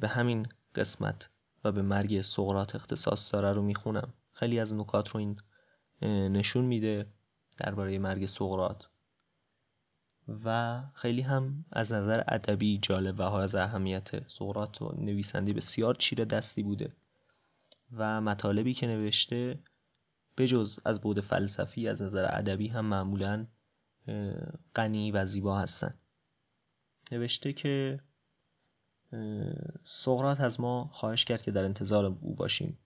[0.00, 1.28] به همین قسمت
[1.64, 4.14] و به مرگ سقرات اختصاص داره رو می‌خونم.
[4.32, 5.36] خیلی از نکات رو این
[6.28, 7.06] نشون میده
[7.56, 8.88] درباره مرگ سقرات
[10.44, 16.24] و خیلی هم از نظر ادبی جالب و از اهمیت سقرات و نویسنده بسیار چیره
[16.24, 16.96] دستی بوده.
[17.92, 19.58] و مطالبی که نوشته
[20.36, 23.46] بجز از بود فلسفی از نظر ادبی هم معمولا
[24.74, 25.94] غنی و زیبا هستن.
[27.12, 28.00] نوشته که
[29.84, 32.78] سقرات از ما خواهش کرد که در انتظار او باشیم.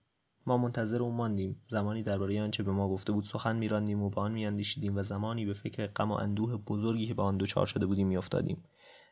[0.47, 1.61] ما منتظر او ماندیم.
[1.67, 5.45] زمانی درباره آنچه به ما گفته بود سخن میراندیم و به آن میاندیشیدیم و زمانی
[5.45, 8.63] به فکر غم و اندوه بزرگی که به آن دچار شده بودیم میافتادیم.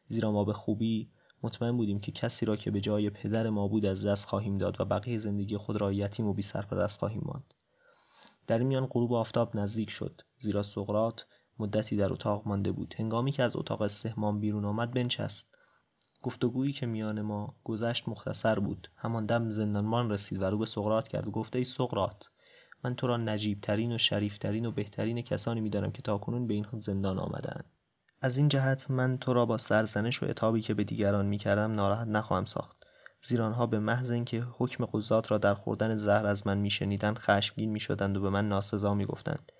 [0.08, 1.10] زیرا ما به خوبی
[1.43, 4.82] مطمئن بودیم که کسی را که به جای پدر ما بود از دست خواهیم داد
[4.82, 7.54] و بقیه زندگی خود را یتیم و بی سرپرست خواهیم ماند.
[8.47, 10.21] در میان غروب آفتاب نزدیک شد.
[10.38, 11.25] زیرا سقرات
[11.60, 12.95] مدتی در اتاق مانده بود.
[12.97, 15.55] هنگامی که از اتاق استهمام بیرون آمد بنشست.
[16.25, 18.91] گفتگویی که میان ما گذشت مختصر بود.
[18.95, 22.29] همان دم زندانبان رسید و رو به سقرات کرد و گفت ای سقرات
[22.83, 27.19] من تو را نجیبترین و شریفترین و بهترین کسانی می‌دانم که تاکنون به این زندان
[27.19, 27.65] آمدند
[28.21, 32.07] از این جهت من تو را با سرزنش و عتابی که به دیگران می‌کردم ناراحت
[32.07, 32.83] نخواهم ساخت.
[33.21, 37.71] زیرا آنها به محض اینکه حکم قضات را در خوردن زهر از من میشنیدند خشمگین
[37.71, 39.51] می‌شدند و به من ناسزا می‌گفتند.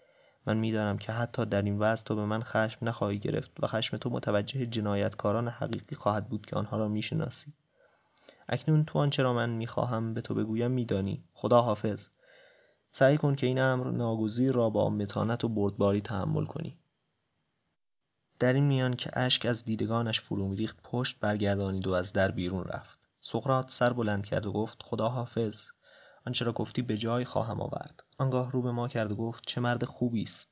[0.46, 3.98] من می‌دانم که حتی در این وضع تو به من خشم نخواهی گرفت و خشم
[3.98, 7.54] تو متوجه جنایتکاران حقیقی خواهد بود که آنها را می‌شناسی.
[8.50, 11.24] اکنون تو آنچه را من می‌خواهم به تو بگویم میدانی.
[11.34, 12.08] خدا حافظ
[12.92, 16.78] سعی کن که این امر ناگزیر را با متانت و بردباری تحمل کنی.
[18.40, 22.64] در این میان که اشک از دیدگانش فرو میریخت پشت برگردانید و از در بیرون
[22.64, 23.00] رفت.
[23.22, 25.64] سقراط سر بلند کرد و گفت خدا حافظ
[26.28, 29.62] آنچه را گفتی به جای خواهم آورد؟ آنگاه رو به ما کرد و گفت چه
[29.62, 30.50] مرد خوبی است.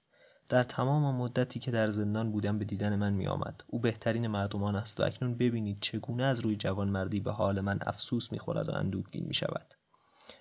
[0.49, 3.63] در تمام مدتی که در زندان بودم به دیدن من می آمد.
[3.67, 8.31] او بهترین مردمان است و اکنون ببینید چگونه از روی جوانمردی به حال من افسوس
[8.31, 9.73] می‌خورد و اندوهگین می شود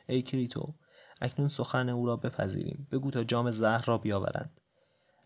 [0.09, 0.75] ای کریتو
[1.21, 2.89] اکنون سخن او را بپذیریم.
[2.91, 4.61] بگو تا جام زهر را بیاورند.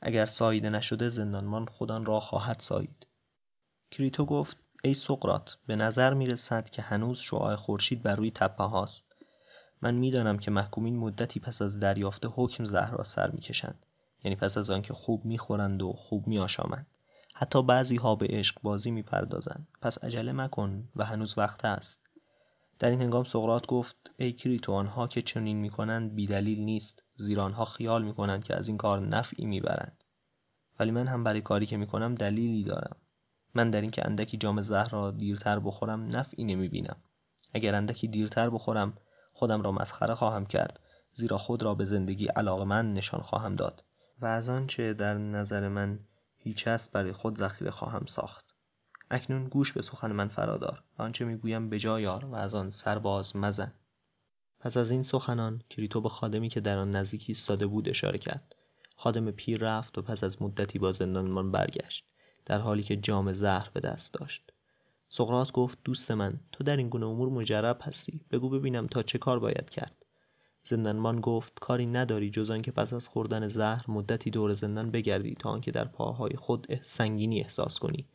[0.00, 3.06] اگر ساییده نشده زندانمان خودان را خواهد سایید.
[3.90, 8.64] کریتو گفت ای سقرات به نظر می رسد که هنوز شعاع خورشید بر روی تپه
[8.64, 9.15] هاست.
[9.82, 13.86] من می‌دانم که محکومین مدتی پس از دریافت حکم زهر را سر می‌کشند.
[14.24, 16.86] یعنی پس از آنکه خوب می‌خورند و خوب میآشامند.
[17.34, 19.68] حتی بعضی ها به عشق بازی می‌پردازند.
[19.82, 22.00] پس عجله مکن و هنوز وقت است.
[22.78, 27.02] در این هنگام سقراط گفت ای کریتو آنها که چنین می‌کنند بیدلیل نیست.
[27.16, 30.04] زیرا آنها خیال می‌کنند که از این کار نفعی می‌برند.
[30.78, 32.96] ولی من هم برای کاری که می‌کنم دلیلی دارم.
[33.54, 36.96] من در اینکه اندکی جام زهر را دیرتر بخورم نفعی نمی‌بینم.
[37.54, 38.94] اگر اندکی دیرتر بخورم
[39.36, 40.80] خودم را مسخره خواهم کرد
[41.14, 42.28] زیرا خود را به زندگی
[42.66, 43.84] من نشان خواهم داد.
[44.20, 46.00] و از آنچه در نظر من
[46.36, 48.54] هیچ است برای خود ذخیره خواهم ساخت.
[49.10, 53.36] اکنون گوش به سخن من فرادار و آنچه می‌گویم به جایار و از آن سرباز
[53.36, 53.72] مزن.
[54.60, 58.54] پس از این سخنان کریتو به خادمی که در آن نزدیک ایستاده بود اشاره کرد.
[58.96, 62.06] خادم پیر رفت و پس از مدتی با زندانمان برگشت
[62.44, 64.52] در حالی که جام زهر به دست داشت.
[65.16, 68.20] سقراط گفت دوست من تو در این گونه امور مجرب هستی.
[68.30, 70.04] بگو ببینم تا چه کار باید کرد.
[70.64, 75.50] زندانبان گفت کاری نداری جز آنکه پس از خوردن زهر مدتی دور زندان بگردی تا
[75.50, 78.08] آنکه در پاهای خود سنگینی احساس کنی.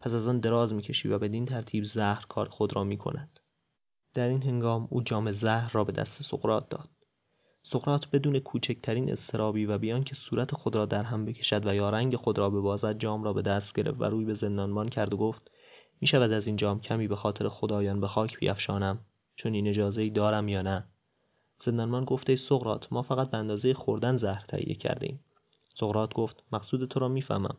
[0.00, 3.40] پس از آن دراز می‌کشی و بدین ترتیب زهر کار خود را می‌کند.
[4.14, 6.88] در این هنگام او جام زهر را به دست سقراط داد.
[7.62, 11.90] سقراط بدون کوچکترین استرابی و بیان که صورت خود را در هم بکشد و یا
[11.90, 15.16] رنگ خود را ببازد جام را به دست گرفت و روی به زندانبان کرد و
[15.16, 15.50] گفت
[16.02, 18.98] می شود از این جام کمی به خاطر خدایان به خاک بیافشانم
[19.36, 20.84] چون این اجازه ای دارم یا نه؟
[21.58, 25.20] زندانمان گفت ای سقراط ما فقط به اندازه خوردن زهر تهیه کرده ایم
[25.74, 27.56] سقراط گفت مقصود تو را می‌فهمم.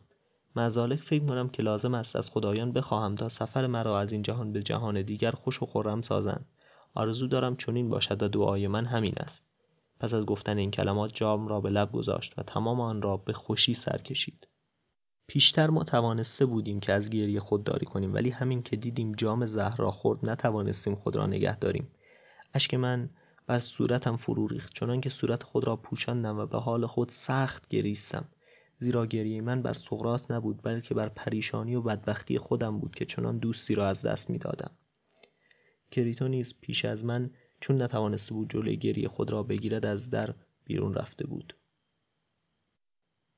[0.56, 4.52] مزالک فکر کنم که لازم است از خدایان بخواهم تا سفر مرا از این جهان
[4.52, 6.46] به جهان دیگر خوش و خرم سازند.
[6.94, 9.44] آرزو دارم چنین باشد و دعای من همین است.
[10.00, 13.32] پس از گفتن این کلمات جام را به لب گذاشت و تمام آن را به
[13.32, 14.48] خوشی سر کشید.
[15.26, 19.76] پیشتر ما توانسته بودیم که از گریه خودداری کنیم ولی همین که دیدیم جام زهر
[19.76, 21.88] را خورد نتوانستیم خود را نگه داریم.
[22.54, 23.10] اشک من
[23.46, 27.68] بر صورتم فرو ریخت چنان که صورت خود را پوشاندم و به حال خود سخت
[27.68, 28.28] گریستم.
[28.78, 33.38] زیرا گریه من بر سقراط نبود بلکه بر پریشانی و بدبختی خودم بود که چنان
[33.38, 34.70] دوستی را از دست می‌دادم.
[35.90, 40.34] کریتو نیز پیش از من چون نتوانسته بود جلوی گریه خود را بگیرد از در
[40.64, 41.56] بیرون رفته بود.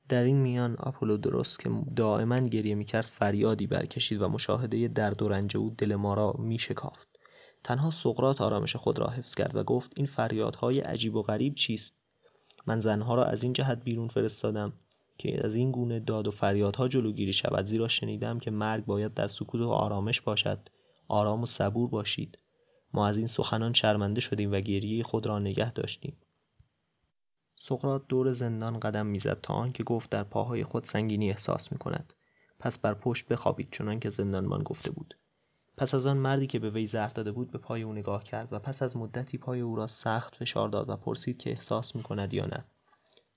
[0.09, 5.29] در این میان آپولو درست که دائما گریه می‌کرد فریادی برکشید و مشاهده درد و
[5.29, 7.07] رنج او دل ما را میشکافت.
[7.63, 11.93] تنها سقراط آرامش خود را حفظ کرد و گفت این فریادهای عجیب و غریب چیست؟
[12.67, 14.73] من زنها را از این جهت بیرون فرستادم
[15.17, 19.27] که از این گونه داد و فریادها جلوگیری شود زیرا شنیدم که مرگ باید در
[19.27, 20.69] سکوت و آرامش باشد.
[21.07, 22.37] آرام و صبور باشید.
[22.93, 26.17] ما از این سخنان شرمنده شدیم و گریه خود را نگه داشتیم.
[27.69, 32.13] سقراط دور زندان قدم می‌زد تا آنکه گفت در پاهای خود سنگینی احساس می کند
[32.59, 35.17] پس بر پشت بخوابید چنان که زندانبان گفته بود.
[35.77, 38.53] پس از آن مردی که به وی زهر داده بود به پای او نگاه کرد
[38.53, 42.03] و پس از مدتی پای او را سخت فشار داد و پرسید که احساس می
[42.03, 42.65] کند یا نه.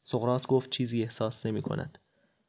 [0.03, 1.99] سقراط گفت چیزی احساس نمی کند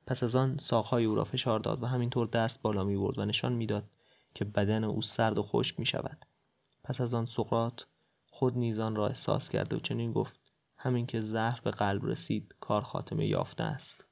[0.05, 3.25] پس از آن ساقهای او را فشار داد و همینطور دست بالا می برد و
[3.25, 3.89] نشان می‌داد
[4.33, 6.25] که بدن او سرد و خشک می شود
[6.83, 7.81] پس از آن سقراط
[8.29, 10.40] خود نیزان را احساس کرد و چنین گفت.
[10.83, 14.05] همین که زهر به قلب رسید کار خاتمه یافته است.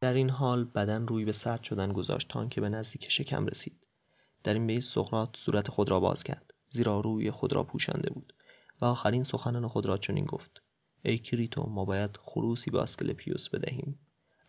[0.00, 3.88] در این حال بدن روی به سرد شدن گذاشت تا که به نزدیک شکم رسید.
[4.42, 8.34] در این بیت سقراط صورت خود را باز کرد زیرا روی خود را پوشانده بود
[8.80, 10.62] و آخرین سخنان خود را چنین گفت
[11.02, 13.98] ای کریتو ما باید خروسی به آسکلپیوس بدهیم.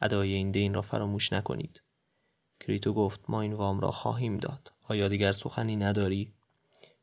[0.01, 1.81] ادای این دین را فراموش نکنید.
[2.59, 4.73] کریتو گفت ما این وام را خواهیم داد.
[4.83, 6.33] آیا دیگر سخنی نداری؟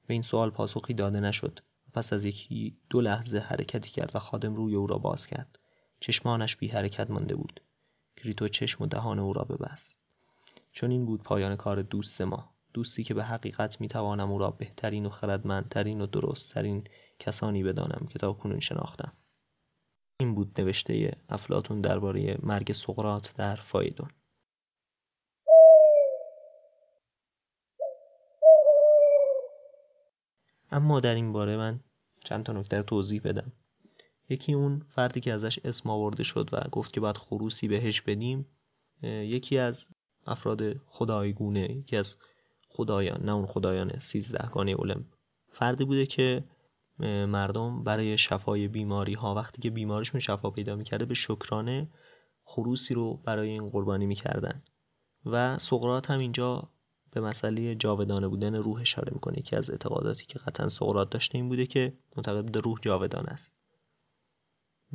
[0.07, 1.61] به این سوال پاسخی داده نشد.
[1.95, 5.59] پس از یکی دو لحظه حرکتی کرد و خادم روی او را باز کرد.
[6.01, 7.61] چشمانش بی حرکت مانده بود.
[8.17, 9.97] کریتو چشم و دهان او را ببست.
[10.73, 12.55] چون این بود پایان کار دوست ما.
[12.75, 16.85] دوستی که به حقیقت می‌توانم او را بهترین و خردمندترین و درستترین
[17.19, 19.13] کسانی بدانم که تا کنون شناختم.
[20.21, 24.09] این بود نوشته افلاتون درباره مرگ سقرات در فایدون.
[30.73, 31.81] اما در این باره من
[32.25, 33.53] چند تا نکته توضیح بدم.
[34.29, 38.47] یکی اون فردی که ازش اسم آورده شد و گفت که باید خروسی بهش بدیم
[39.03, 39.89] یکی از
[40.27, 42.17] افراد خدایگونه یکی از
[42.69, 45.05] خدایان نه اون خدایان سیزدهگانه اولم
[45.51, 46.45] فردی بوده که
[47.29, 51.91] مردم برای شفای بیماری ها وقتی که بیماریشون شفا پیدا می‌کرده به شکرانه
[52.45, 54.63] خروسی رو برای این قربانی می‌کردن.
[55.27, 56.71] و سقرات هم اینجا
[57.13, 59.43] به مسئله جاودانه بودن روح اشاره می‌کنه.
[59.43, 63.55] که از اعتقاداتی که قطعا سقراط داشته این بوده که معتقد روح جاودان است.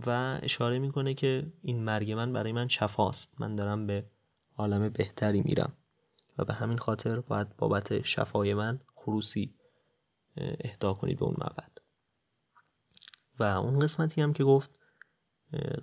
[0.08, 3.32] و اشاره می‌کنه که این مرگ من برای من شفاست.
[3.40, 4.10] من دارم به
[4.58, 5.78] عالم بهتری میرم.
[6.38, 9.56] و به همین خاطر باید بابت شفای من خروسی
[10.38, 11.78] اهدا کنید به اون مبد
[13.40, 14.80] و اون قسمتی هم که گفت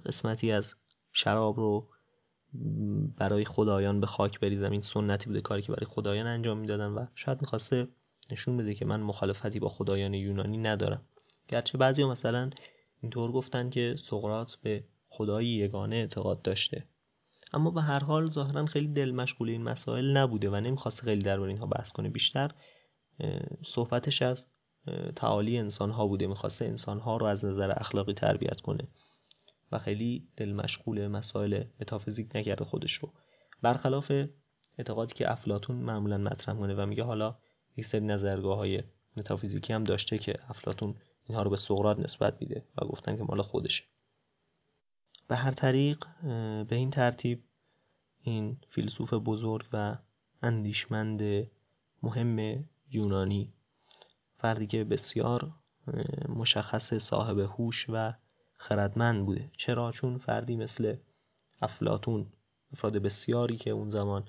[0.06, 0.74] قسمتی از
[1.12, 1.90] شراب رو
[3.16, 4.70] برای خدایان به خاک بریزم.
[4.70, 7.88] این سنتی بوده کاری که برای خدایان انجام می‌دادن و شاید می‌خواسته
[8.30, 11.02] نشون بده که من مخالفتی با خدایان یونانی ندارم.
[11.48, 12.50] گرچه بعضی مثلا
[13.02, 16.88] اینطور گفتن که سقرات به خدای یگانه اعتقاد داشته.
[17.52, 21.50] اما به هر حال ظاهرا خیلی دل مشغول این مسائل نبوده و نمی‌خواسته خیلی درباره
[21.50, 22.08] اینها بحث کنه.
[22.08, 22.50] بیشتر
[23.62, 24.46] صحبتش از
[25.16, 26.26] تعالی انسان ها بوده.
[26.26, 28.88] می‌خواسته انسان ها رو از نظر اخلاقی تربیت کنه.
[29.78, 33.12] خیلی دل مشغول مسائل متافیزیک نکرده خودش رو.
[33.62, 34.12] برخلاف
[34.78, 37.38] اعتقادی که افلاتون معمولا مطرح کنه و میگه حالا
[37.76, 38.82] یک سری نظرگاه های
[39.16, 40.94] متافیزیکی هم داشته که افلاتون
[41.24, 43.84] اینها رو به سقراط نسبت میده و گفتن که مال خودشه.
[45.28, 46.04] به هر طریق
[46.68, 47.44] به این ترتیب
[48.20, 49.96] این فیلسوف بزرگ و
[50.42, 51.22] اندیشمند
[52.02, 53.54] مهم یونانی
[54.36, 55.52] فردی که بسیار
[56.28, 58.12] مشخص صاحب هوش و
[58.64, 59.50] خردمند بوده.
[59.56, 60.96] چرا؟ چون فردی مثل
[61.62, 62.26] افلاتون
[62.72, 64.24] افراد بسیاری که اون زمان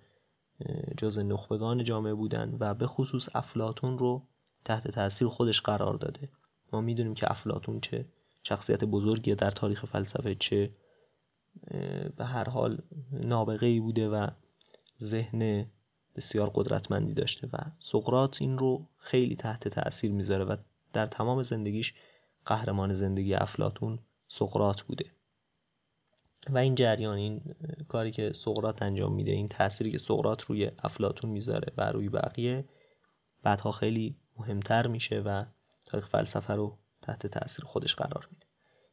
[0.98, 4.28] جز نخبگان جامعه بودن و به خصوص افلاتون رو
[4.66, 6.30] تحت تاثیر خودش قرار داده.
[6.74, 8.06] ما می‌دونیم که افلاتون چه
[8.44, 10.76] شخصیت بزرگی در تاریخ فلسفه چه
[12.18, 12.78] به هر حال
[13.12, 14.28] نابغه ای بوده و
[15.02, 15.66] ذهن
[16.16, 20.56] بسیار قدرتمندی داشته و سقرات این رو خیلی تحت تاثیر می‌ذاره و
[20.94, 21.94] در تمام زندگیش
[22.46, 24.00] قهرمان زندگی افلاتون
[24.36, 25.06] سقرات بوده.
[26.50, 27.56] و این جریان این
[27.88, 32.66] کاری که سقرات انجام میده این تأثیری که سقرات روی افلاتون می‌ذاره و روی بقیه
[33.44, 35.46] بعدها خیلی مهمتر میشه و
[35.86, 38.46] تاریخ فلسفه رو تحت تاثیر خودش قرار میده.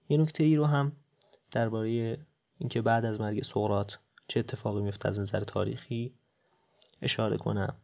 [0.08, 0.96] یه نکته ای رو هم
[1.50, 2.18] درباره
[2.58, 3.94] اینکه بعد از مرگ سقراط
[4.28, 6.14] چه اتفاقی میفته از نظر تاریخی
[7.02, 7.76] اشاره کنم.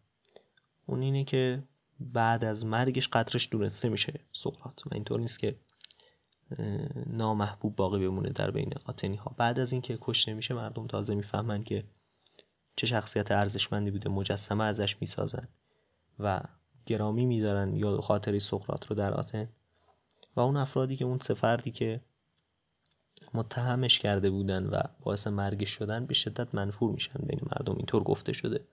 [0.86, 1.62] اون اینه که
[2.00, 5.58] بعد از مرگش قطرش دونسته میشه سقراط و اینطور نیست که
[7.06, 11.62] نامحبوب باقی بمونه در بین آتنی ها بعد از اینکه کشته میشه مردم تازه می‌فهمن
[11.62, 11.84] که
[12.76, 15.48] چه شخصیت ارزشمندی بوده مجسمه ازش می‌سازن
[16.18, 16.40] و
[16.86, 19.48] گرامی میدارن یا خاطری سقراط رو در آتن
[20.36, 22.00] و اون افرادی که اون سفردی که
[23.34, 27.76] متهمش کرده بودن و باعث مرگش شدن به شدت منفور میشن بین مردم.
[27.76, 28.68] اینطور گفته شده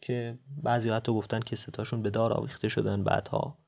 [0.00, 3.58] که بعضی حتی گفتن که ستاشون به دار آویخته شدن بعدها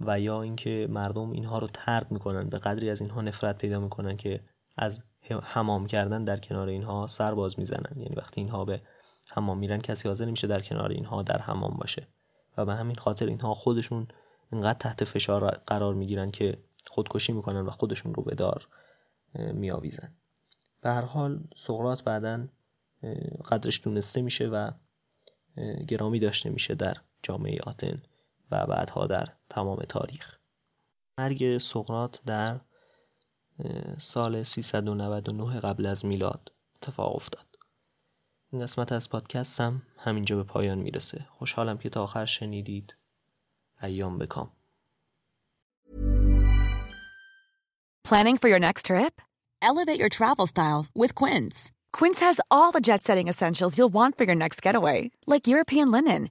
[0.00, 4.16] و یا اینکه مردم اینها رو ترد می‌کنن به قدری از اینها نفرت پیدا می‌کنن
[4.16, 4.40] که
[4.76, 5.00] از
[5.42, 8.00] حمام کردن در کنار اینها سر باز می‌زنن.
[8.00, 8.80] یعنی وقتی اینها به
[9.28, 12.08] حمام میرن کسی حاضر نمیشه در کنار اینها در حمام باشه.
[12.56, 14.08] و به همین خاطر اینها خودشون
[14.52, 18.68] اینقدر تحت فشار قرار می‌گیرن که خودکشی می‌کنن و خودشون رو به دار
[19.34, 20.14] میآویزن.
[20.80, 22.48] به هر حال سقراط بعدا
[23.50, 24.70] قدرش دونسته میشه و
[25.88, 28.02] گرامی داشته میشه در جامعه آتن.
[28.50, 30.38] و بعدها در تمام تاریخ
[31.18, 32.60] مرگ سقراط در
[33.98, 37.46] سال 399 قبل از میلاد اتفاق افتاد
[38.52, 42.96] این قسمت از پادکستم همینجا به پایان می‌رسه خوشحالم که تا آخر شنیدید
[43.82, 44.52] ایام بکام
[48.08, 49.20] Planning for your next trip?
[49.60, 51.72] Elevate your travel style with Quince.
[51.92, 56.30] Quince has all the jet-setting essentials you'll want for your next getaway, like European linen,